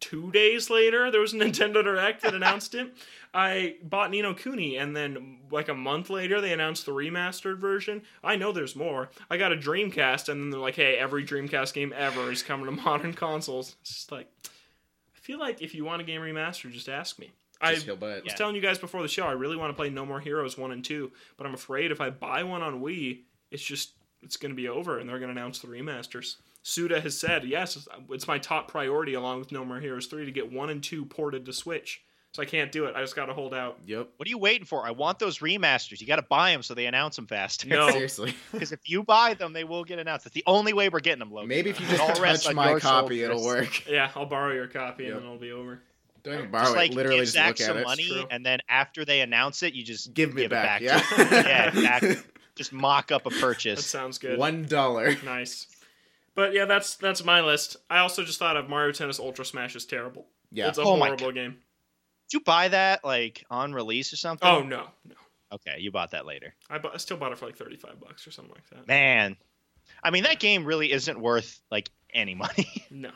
[0.00, 2.92] two days later, there was a Nintendo Direct that announced it.
[3.34, 7.58] I bought Ni no Kuni, and then like a month later, they announced the remastered
[7.58, 8.02] version.
[8.22, 9.10] I know there's more.
[9.30, 12.66] I got a Dreamcast, and then they're like, "Hey, every Dreamcast game ever is coming
[12.66, 16.72] to modern consoles." It's just like, I feel like if you want a game remastered,
[16.72, 17.32] just ask me.
[17.62, 18.24] I Just go buy it.
[18.24, 20.58] was telling you guys before the show, I really want to play No More Heroes
[20.58, 23.20] 1 and 2, but I'm afraid if I buy one on Wii,
[23.52, 26.36] it's just it's going to be over and they're going to announce the remasters.
[26.62, 30.24] Suda has said, "Yes, it's- it's my top priority along with No More Heroes 3
[30.24, 32.02] to get 1 and 2 ported to Switch."
[32.34, 32.96] so I can't do it.
[32.96, 33.78] I just got to hold out.
[33.84, 34.08] Yep.
[34.16, 34.86] What are you waiting for?
[34.86, 36.00] I want those remasters.
[36.00, 37.68] You got to buy them so they announce them faster.
[37.68, 37.90] No.
[37.92, 38.34] Seriously.
[38.52, 40.24] because if you buy them, they will get announced.
[40.24, 41.50] That's the only way we're getting them, Logan.
[41.50, 43.86] Maybe if you all just rests touch on my your copy, it'll work.
[43.86, 45.12] Yeah, I'll borrow your copy Yep.
[45.12, 45.82] and then it'll be over.
[46.22, 46.78] Don't even borrow Just it.
[46.78, 47.84] like Literally give just Zach look at some it.
[47.84, 48.24] money, True.
[48.30, 50.80] and then after they announce it, you just Give me it back.
[50.80, 51.00] yeah.
[51.16, 51.28] them.
[51.32, 52.16] yeah, exactly.
[52.54, 53.40] Just mock up a purchase.
[53.40, 53.46] That
[53.76, 53.86] purchase.
[53.86, 54.38] sounds good.
[54.38, 55.16] One dollar.
[55.24, 55.66] Nice.
[56.34, 57.76] But yeah, that's that's my list.
[57.90, 60.26] I also just thought of Mario Tennis Ultra Smash is terrible.
[60.50, 60.68] Yeah.
[60.68, 61.50] It's a Oh my horrible game.
[62.30, 64.48] Did you buy that like on release or something?
[64.48, 65.14] Oh no, no.
[65.52, 66.54] okay, you bought that later.
[66.70, 68.88] I, bought, I still bought it for like thirty five bucks or something like that.
[68.88, 69.36] Man,
[70.02, 73.10] I mean that game really isn't worth like any money, No.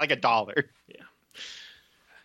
[0.00, 0.54] like a dollar.
[0.88, 1.02] Yeah.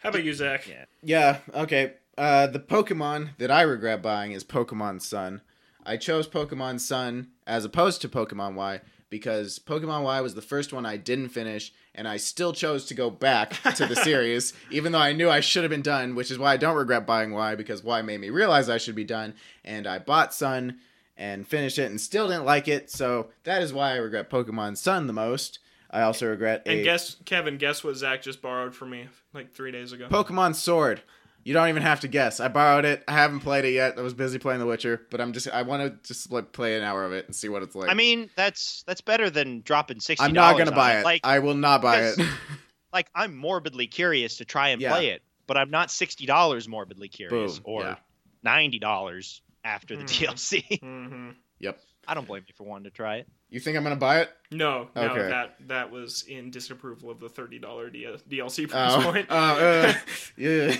[0.02, 0.68] How about you, Zach?
[0.68, 0.86] Yeah.
[1.04, 1.94] Yeah, okay.
[2.18, 5.42] Uh, the Pokemon that I regret buying is Pokemon Sun.
[5.86, 8.82] I chose Pokemon Sun as opposed to Pokemon Y
[9.12, 12.95] because Pokemon Y was the first one I didn't finish, and I still chose to
[12.95, 16.32] go back to the series, even though I knew I should have been done, which
[16.32, 19.03] is why I don't regret buying Y because Y made me realize I should be
[19.03, 20.80] done, and I bought Sun
[21.18, 24.78] and finished it and still didn't like it, so that is why I regret Pokemon
[24.78, 25.59] Sun the most.
[25.93, 29.51] I also regret And a guess, Kevin, guess what Zach just borrowed from me like
[29.51, 30.07] three days ago?
[30.09, 31.01] Pokemon Sword.
[31.44, 32.39] You don't even have to guess.
[32.39, 33.04] I borrowed it.
[33.08, 33.98] I haven't played it yet.
[33.98, 36.78] I was busy playing The Witcher, but I'm just I want to just like play
[36.78, 37.89] an hour of it and see what it's like.
[37.89, 40.24] I mean, that's that's better than dropping sixty.
[40.26, 41.04] I'm not gonna buy it.
[41.04, 42.20] Like, I will not buy it.
[42.94, 44.92] like I'm morbidly curious to try and Yeah.
[44.92, 47.64] play it, but I'm not sixty dollars morbidly curious Boom.
[47.66, 47.96] or Yeah.
[48.44, 50.08] ninety dollars after the Hmm.
[50.08, 50.80] DLC.
[50.82, 51.30] hmm
[51.60, 51.80] yep.
[52.08, 53.28] I don't blame you for wanting to try it.
[53.50, 54.30] You think I'm gonna buy it?
[54.52, 55.30] No, no, Okay.
[55.30, 59.28] that that was in disapproval of the thirty dollar DLC price Oh, point.
[59.30, 59.94] oh, uh,
[60.38, 60.76] yeah.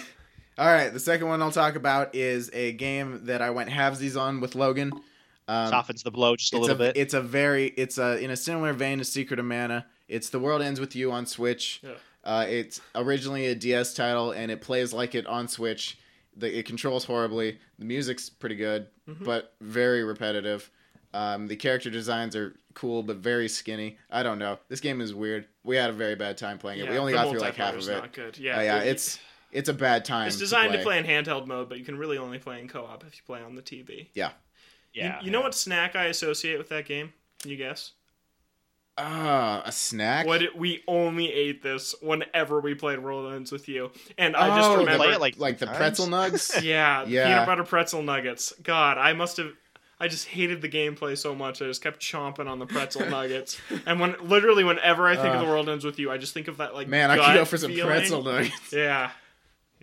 [0.57, 0.89] All right.
[0.93, 4.55] The second one I'll talk about is a game that I went halvesies on with
[4.55, 4.91] Logan.
[5.47, 6.97] Um, Softens the blow just a little a, bit.
[6.97, 9.85] It's a very it's a in a similar vein to Secret of Mana.
[10.07, 11.81] It's The World Ends with You on Switch.
[11.83, 11.91] Yeah.
[12.23, 15.97] Uh, it's originally a DS title and it plays like it on Switch.
[16.37, 17.57] The, it controls horribly.
[17.79, 19.25] The music's pretty good, Mhm.
[19.25, 20.69] but very repetitive.
[21.13, 23.97] Um, the character designs are cool, but very skinny.
[24.09, 24.59] I don't know.
[24.69, 25.45] This game is weird.
[25.63, 26.89] We had a very bad time playing it.
[26.89, 27.91] we only got through like half of it.
[27.91, 28.37] Not good.
[28.37, 29.19] Yeah, Uh, yeah, it- it's
[29.51, 30.27] it's a bad time.
[30.27, 32.67] it's designed to to play in handheld mode, but you can really only play in
[32.67, 34.07] co-op if you play on the TV.
[34.13, 34.31] yeah.
[34.93, 37.13] You, you know what snack I associate with that game?
[37.41, 37.91] Can you guess?
[38.97, 40.25] Ah, a snack.
[40.27, 44.55] What it, we only ate this whenever we played World Ends with you, and I
[44.57, 46.61] just Oh, remember, play like like the pretzel nugs?
[46.63, 47.27] yeah, Yeah.
[47.27, 48.53] peanut butter pretzel nuggets.
[48.61, 49.51] God, I must have.
[49.99, 51.61] I just hated the gameplay so much.
[51.61, 55.35] I just kept chomping on the pretzel nuggets, and when literally whenever I think of
[55.41, 57.21] Uh, the World Ends with you, I just think of that like Man, I could
[57.25, 57.87] gut go for some feeling.
[57.91, 58.73] pretzel nuggets.
[58.73, 59.11] Yeah,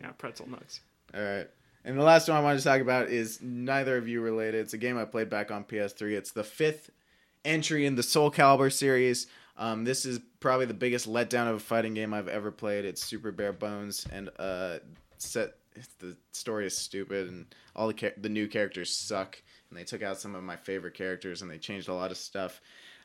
[0.00, 0.80] yeah, pretzel nuts.
[1.14, 1.48] All right.
[1.84, 4.60] And the last one I wanted to talk about is neither of you related.
[4.60, 6.12] It's a game I played back on PS3.
[6.12, 6.90] It's the fifth
[7.44, 9.26] entry in the Soul Calibur series.
[9.56, 12.84] Um, this is probably the biggest letdown of a fighting game I've ever played.
[12.84, 14.78] It's super bare bones and uh,
[15.18, 15.54] set.
[16.00, 17.46] The story is stupid and
[17.76, 19.40] all the char- the new characters suck.
[19.70, 22.16] And they took out some of my favorite characters and they changed a lot of
[22.16, 22.60] stuff.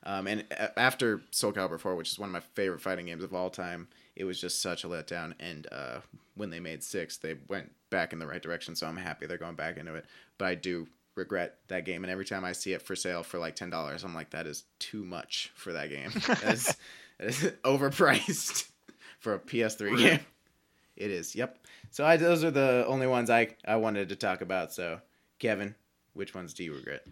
[0.06, 3.34] Um, and after Soul Calibur 4, which is one of my favorite fighting games of
[3.34, 5.34] all time, it was just such a letdown.
[5.40, 6.00] And uh,
[6.36, 8.76] when they made six, they went back in the right direction.
[8.76, 10.06] So I'm happy they're going back into it.
[10.38, 12.04] But I do regret that game.
[12.04, 14.48] And every time I see it for sale for like ten dollars, I'm like, that
[14.48, 16.12] is too much for that game.
[16.28, 16.78] That is,
[17.20, 18.70] that is overpriced
[19.20, 20.20] for a PS3 game.
[20.96, 21.36] It is.
[21.36, 21.58] Yep.
[21.92, 24.74] So I, those are the only ones I I wanted to talk about.
[24.74, 25.00] So
[25.40, 25.76] Kevin,
[26.14, 27.06] which ones do you regret?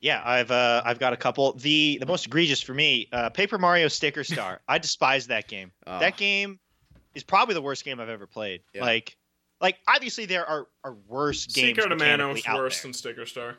[0.00, 1.52] Yeah, I've uh, I've got a couple.
[1.54, 4.60] The the most egregious for me, uh, Paper Mario Sticker Star.
[4.68, 5.72] I despise that game.
[5.86, 5.98] Oh.
[5.98, 6.58] That game
[7.14, 8.62] is probably the worst game I've ever played.
[8.72, 8.84] Yeah.
[8.84, 9.16] Like,
[9.60, 11.76] like obviously there are, are worse games.
[11.76, 12.88] Secret of Mana mechanically was worse there.
[12.88, 13.56] than Sticker Star.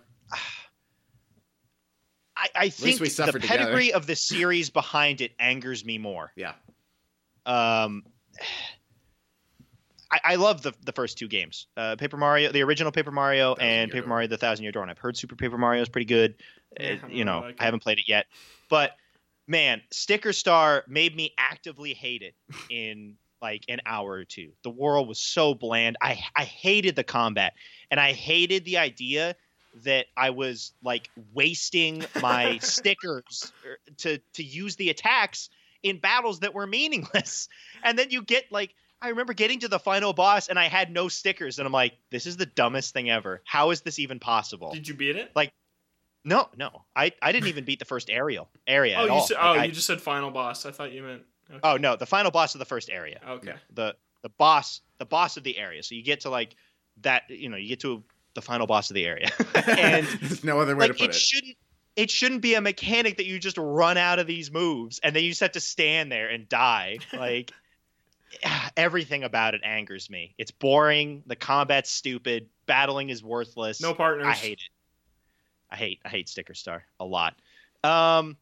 [2.35, 3.39] I, I think we the together.
[3.39, 6.31] pedigree of the series behind it angers me more.
[6.35, 6.53] Yeah.
[7.45, 8.03] Um,
[10.11, 13.55] I, I love the the first two games, uh, Paper Mario, the original Paper Mario,
[13.55, 14.09] Thousand and Paper Door.
[14.09, 14.83] Mario: The Thousand Year Door.
[14.83, 16.35] And I've heard Super Paper Mario is pretty good.
[16.79, 18.25] Yeah, Uh, you know, really like I haven't played it yet,
[18.69, 18.91] but
[19.47, 22.35] man, Sticker Star made me actively hate it
[22.69, 24.51] in like an hour or two.
[24.63, 25.97] The world was so bland.
[26.01, 27.53] I I hated the combat,
[27.89, 29.35] and I hated the idea
[29.83, 35.49] that I was like wasting my stickers er, to to use the attacks
[35.83, 37.47] in battles that were meaningless.
[37.83, 40.91] And then you get like I remember getting to the final boss and I had
[40.91, 43.41] no stickers and I'm like this is the dumbest thing ever.
[43.45, 44.71] How is this even possible?
[44.71, 45.31] Did you beat it?
[45.35, 45.51] Like,
[46.23, 46.83] no, no.
[46.95, 49.21] I I didn't even beat the first aerial area oh, at you all.
[49.21, 50.65] said, Like, oh, I- you just said final boss.
[50.65, 51.23] I thought you meant.
[51.49, 51.59] Okay.
[51.63, 53.19] Oh no, the final boss of the first area.
[53.27, 53.55] Okay.
[53.73, 55.81] The the boss the boss of the area.
[55.83, 56.55] So you get to like
[57.01, 58.03] that you know, you get to
[58.35, 59.29] the final boss of the area.
[59.55, 61.19] and There's no other way like to it, put it.
[61.19, 61.57] shouldn't
[61.95, 65.23] it shouldn't be a mechanic that you just run out of these moves and then
[65.23, 67.51] you just have to stand there and die like
[68.77, 70.33] everything about it angers me.
[70.37, 71.23] It's boring.
[71.25, 72.47] The combat's stupid.
[72.65, 73.81] Battling is worthless.
[73.81, 74.27] No partners.
[74.27, 74.69] I hate it.
[75.69, 77.35] I hate I hate Sticker Star a lot.
[77.83, 78.37] Um,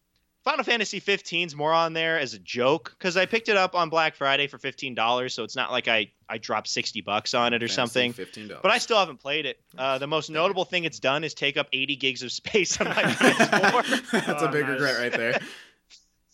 [0.46, 3.90] Final Fantasy 15's more on there as a joke because I picked it up on
[3.90, 7.54] Black Friday for fifteen dollars, so it's not like I I dropped sixty bucks on
[7.54, 8.14] it or something.
[8.14, 8.62] Fifteen dollars.
[8.64, 9.60] But I still haven't played it.
[9.78, 12.88] Uh, the most notable thing it's done is take up 80 gigs of space on
[12.88, 14.12] my PS4.
[14.26, 14.72] That's a Oh, big nice.
[14.72, 15.40] regret right there.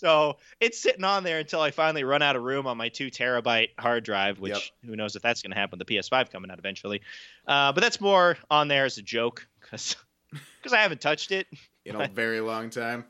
[0.06, 3.10] so it's sitting on there until I finally run out of room on my two
[3.10, 4.62] terabyte hard drive, which Yep.
[4.86, 7.02] who knows if that's going to happen with the PS5 coming out eventually.
[7.48, 9.96] Uh, but that's more on there as a joke because
[10.72, 11.48] I haven't touched it
[11.86, 13.06] In a very long time.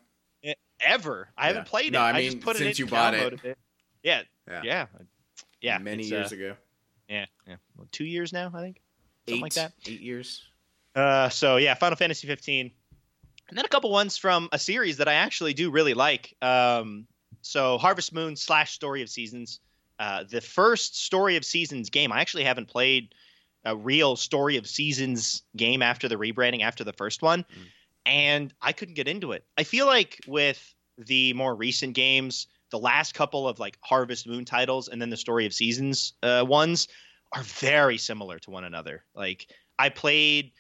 [0.80, 1.28] ever.
[1.38, 2.04] I haven't played No, it.
[2.04, 3.34] I I, mean, just put since it in you bought it.
[3.44, 3.56] downloaded
[4.04, 4.62] Yeah, Yeah.
[4.64, 4.86] yeah,
[5.62, 5.78] yeah.
[5.80, 6.56] Many years uh, ago.
[7.10, 7.56] Yeah, yeah.
[7.76, 8.82] Well, two years now, I think.
[9.28, 9.32] Eight.
[9.32, 9.74] something like that.
[9.86, 10.44] Eight years.
[10.96, 12.72] Uh, so yeah, Final Fantasy 15,
[13.50, 16.36] and then a couple ones from a series that I actually do really like.
[16.42, 17.08] Um,
[17.42, 19.60] so Harvest Moon slash Story of Seasons.
[20.00, 23.14] Uh, the first Story of Seasons game, I actually haven't played
[23.64, 27.66] a real Story of Seasons game after the rebranding after the first one, Mm.
[28.06, 29.44] and I couldn't get into it.
[29.58, 34.44] I feel like with the more recent games, the last couple of like Harvest Moon
[34.46, 36.88] titles and then the Story of Seasons uh, ones
[37.32, 39.04] are very similar to one another.
[39.16, 39.48] Like
[39.80, 40.52] I played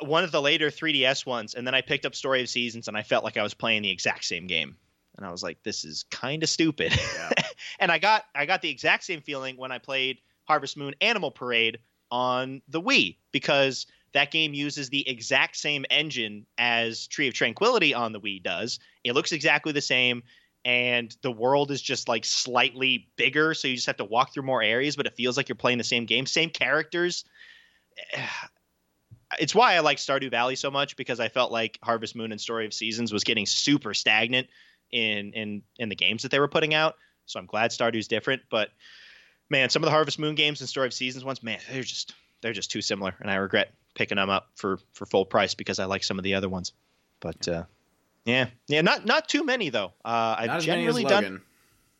[0.00, 2.96] one of the later 3DS ones, and then I picked up Story of Seasons, and
[2.96, 4.76] I felt like I was playing the exact same game,
[5.16, 7.30] and I was like, "This is kind of stupid." Yeah.
[7.80, 11.30] and I got I got the exact same feeling when I played Harvest Moon Animal
[11.30, 11.78] Parade
[12.10, 17.92] on the Wii because that game uses the exact same engine as Tree of Tranquility
[17.92, 18.78] on the Wii does.
[19.04, 20.22] It looks exactly the same.
[20.64, 24.42] And the world is just like slightly bigger, so you just have to walk through
[24.42, 27.24] more areas, but it feels like you're playing the same game, same characters
[29.38, 32.40] it's why I like Stardew Valley so much because I felt like Harvest Moon and
[32.40, 34.48] Story of Seasons was getting super stagnant
[34.90, 36.96] in in in the games that they were putting out.
[37.26, 38.70] So I'm glad Stardew's different, but
[39.50, 42.14] man, some of the Harvest Moon games and Story of Seasons ones, man, they're just
[42.40, 45.78] they're just too similar, and I regret picking them up for for full price because
[45.78, 46.72] I like some of the other ones.
[47.20, 47.64] But uh,
[48.24, 49.92] yeah, yeah, not not too many though.
[50.04, 51.42] Uh, I've Not as many as generally done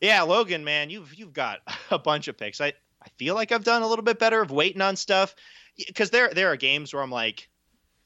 [0.01, 1.61] yeah, Logan, man, you've you've got
[1.91, 2.61] a bunch of picks.
[2.61, 2.69] I
[3.03, 5.35] I feel like I've done a little bit better of waiting on stuff
[5.87, 7.49] because there there are games where I'm like,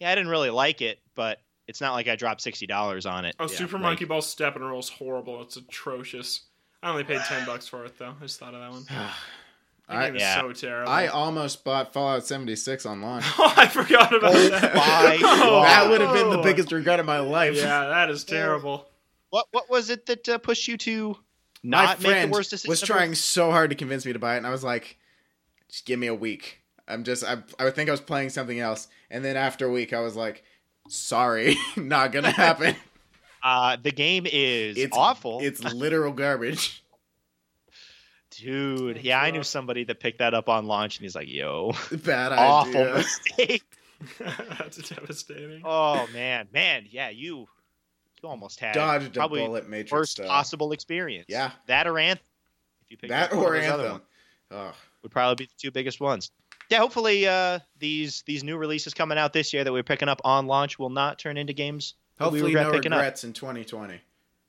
[0.00, 3.24] yeah, I didn't really like it, but it's not like I dropped sixty dollars on
[3.24, 3.34] it.
[3.38, 5.42] Oh, Yeah, Super like- Monkey Ball Step and Roll is horrible.
[5.42, 6.42] It's atrocious.
[6.82, 8.14] I only paid ten bucks for it though.
[8.20, 8.84] I just thought of that one.
[9.88, 10.40] That I, game is yeah.
[10.40, 10.92] so terrible.
[10.92, 13.20] I almost bought Fallout 76 online.
[13.38, 14.72] oh, I forgot about Oh that.
[15.24, 16.42] Oh, that would have been the oh.
[16.42, 17.56] biggest regret of my life.
[17.56, 18.86] Yeah, that is terrible.
[19.30, 21.16] What what was it that uh, pushed you to
[21.64, 22.70] my not make friend the worst decision?
[22.70, 22.92] was ever?
[22.92, 24.98] trying so hard to convince me to buy it, and I was like,
[25.68, 28.58] "Just give me a week." I'm just, I, I would think I was playing something
[28.58, 30.42] else, and then after a week, I was like,
[30.88, 32.74] "Sorry, not gonna happen."
[33.42, 35.40] Uh, the game is it's awful.
[35.42, 36.82] It's literal garbage.
[38.30, 41.72] Dude, yeah, I knew somebody that picked that up on launch, and he's like, "Yo,
[41.92, 42.94] Bad awful idea.
[42.94, 43.62] mistake."
[44.18, 45.62] That's devastating.
[45.64, 47.46] Oh man, man, yeah, you
[48.22, 49.92] you almost had Dodged a bullet matrix.
[49.92, 50.26] worst style.
[50.28, 51.26] possible experience.
[51.28, 51.50] Yeah.
[51.66, 52.24] that or Anthem.
[52.86, 53.90] If you pick That up or of other Anthem.
[53.92, 54.04] ones,
[54.50, 54.74] Ugh.
[55.02, 56.30] would probably be the two biggest ones.
[56.72, 60.22] Yeah, hopefully uh, these these new releases coming out this year that we're picking up
[60.24, 61.96] on launch will not turn into games.
[62.16, 62.98] that we Hopefully, regret no picking up.
[63.00, 64.00] regrets in 2020.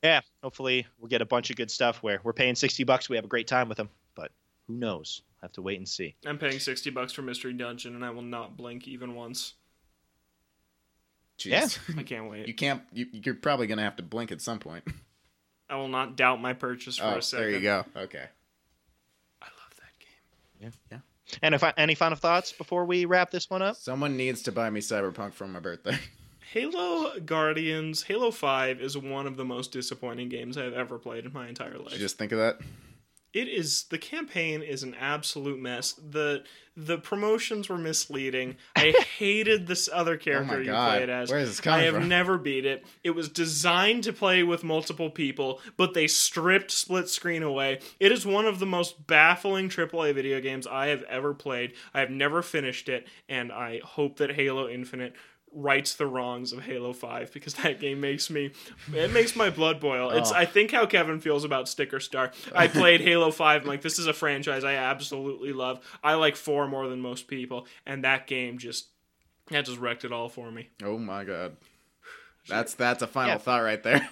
[0.03, 3.17] Yeah, hopefully we'll get a bunch of good stuff where we're paying sixty bucks, we
[3.17, 3.89] have a great time with them.
[4.15, 4.31] But
[4.67, 5.21] who knows?
[5.41, 6.15] I Have to wait and see.
[6.25, 9.55] I'm paying sixty bucks for Mystery Dungeon, and I will not blink even once.
[11.37, 11.49] Jeez.
[11.49, 11.67] Yeah.
[11.99, 12.47] I can't wait.
[12.47, 12.83] You can't.
[12.93, 14.85] You, you're probably gonna have to blink at some point.
[15.69, 17.45] I will not doubt my purchase for Oh, a second.
[17.45, 17.83] there you go.
[17.97, 18.25] Okay.
[19.41, 21.01] I love that game.
[21.41, 23.75] And if I, any final thoughts before we wrap this one up?
[23.75, 25.97] Someone needs to buy me Cyberpunk for my birthday.
[26.51, 31.33] Halo Guardians, Halo 5 is one of the most disappointing games I've ever played in
[31.33, 31.93] my entire Did life.
[31.93, 32.59] you just think of that?
[33.33, 35.93] It is the campaign is an absolute mess.
[35.93, 36.43] The
[36.75, 38.55] the promotions were misleading.
[38.75, 41.29] I hated this other Oh character my you played as.
[41.29, 42.07] Where is this I have from?
[42.07, 42.83] never beat it.
[43.03, 47.79] It was designed to play with multiple people, but they stripped split screen away.
[47.99, 51.73] It is one of the most baffling AAA video games I have ever played.
[51.93, 55.13] I have never finished it, and I hope that Halo Infinite
[55.55, 58.51] rights the wrongs of Halo 5 because that game makes me
[58.93, 60.09] it makes my blood boil.
[60.09, 60.35] It's Oh.
[60.35, 62.31] I think how Kevin feels about Sticker Star.
[62.55, 65.79] I played Halo 5 I'm like this is a franchise I absolutely love.
[66.03, 68.87] I like 4 more than most people and that game just
[69.49, 70.69] that just wrecked it all for me.
[70.83, 71.57] oh my god.
[72.49, 73.37] That's that's a final Yeah.
[73.37, 74.07] thought right there.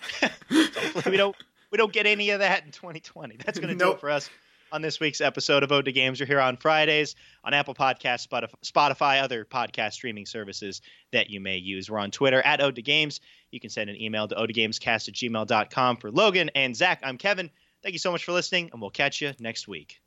[1.05, 1.35] we don't
[1.71, 3.37] we don't get any of that in 2020.
[3.45, 4.29] That's going to do it for us
[4.71, 6.19] on this week's episode of Ode to Games.
[6.19, 8.27] We're here on Fridays on Apple Podcasts,
[8.63, 11.89] Spotify, other podcast streaming services that you may use.
[11.89, 13.19] We're on Twitter at Ode to Games.
[13.51, 15.97] You can send an email to odegamescast at gmail.com.
[15.97, 17.49] For Logan and Zach, I'm Kevin.
[17.83, 19.97] Thank you so much for listening, and we'll catch you next week.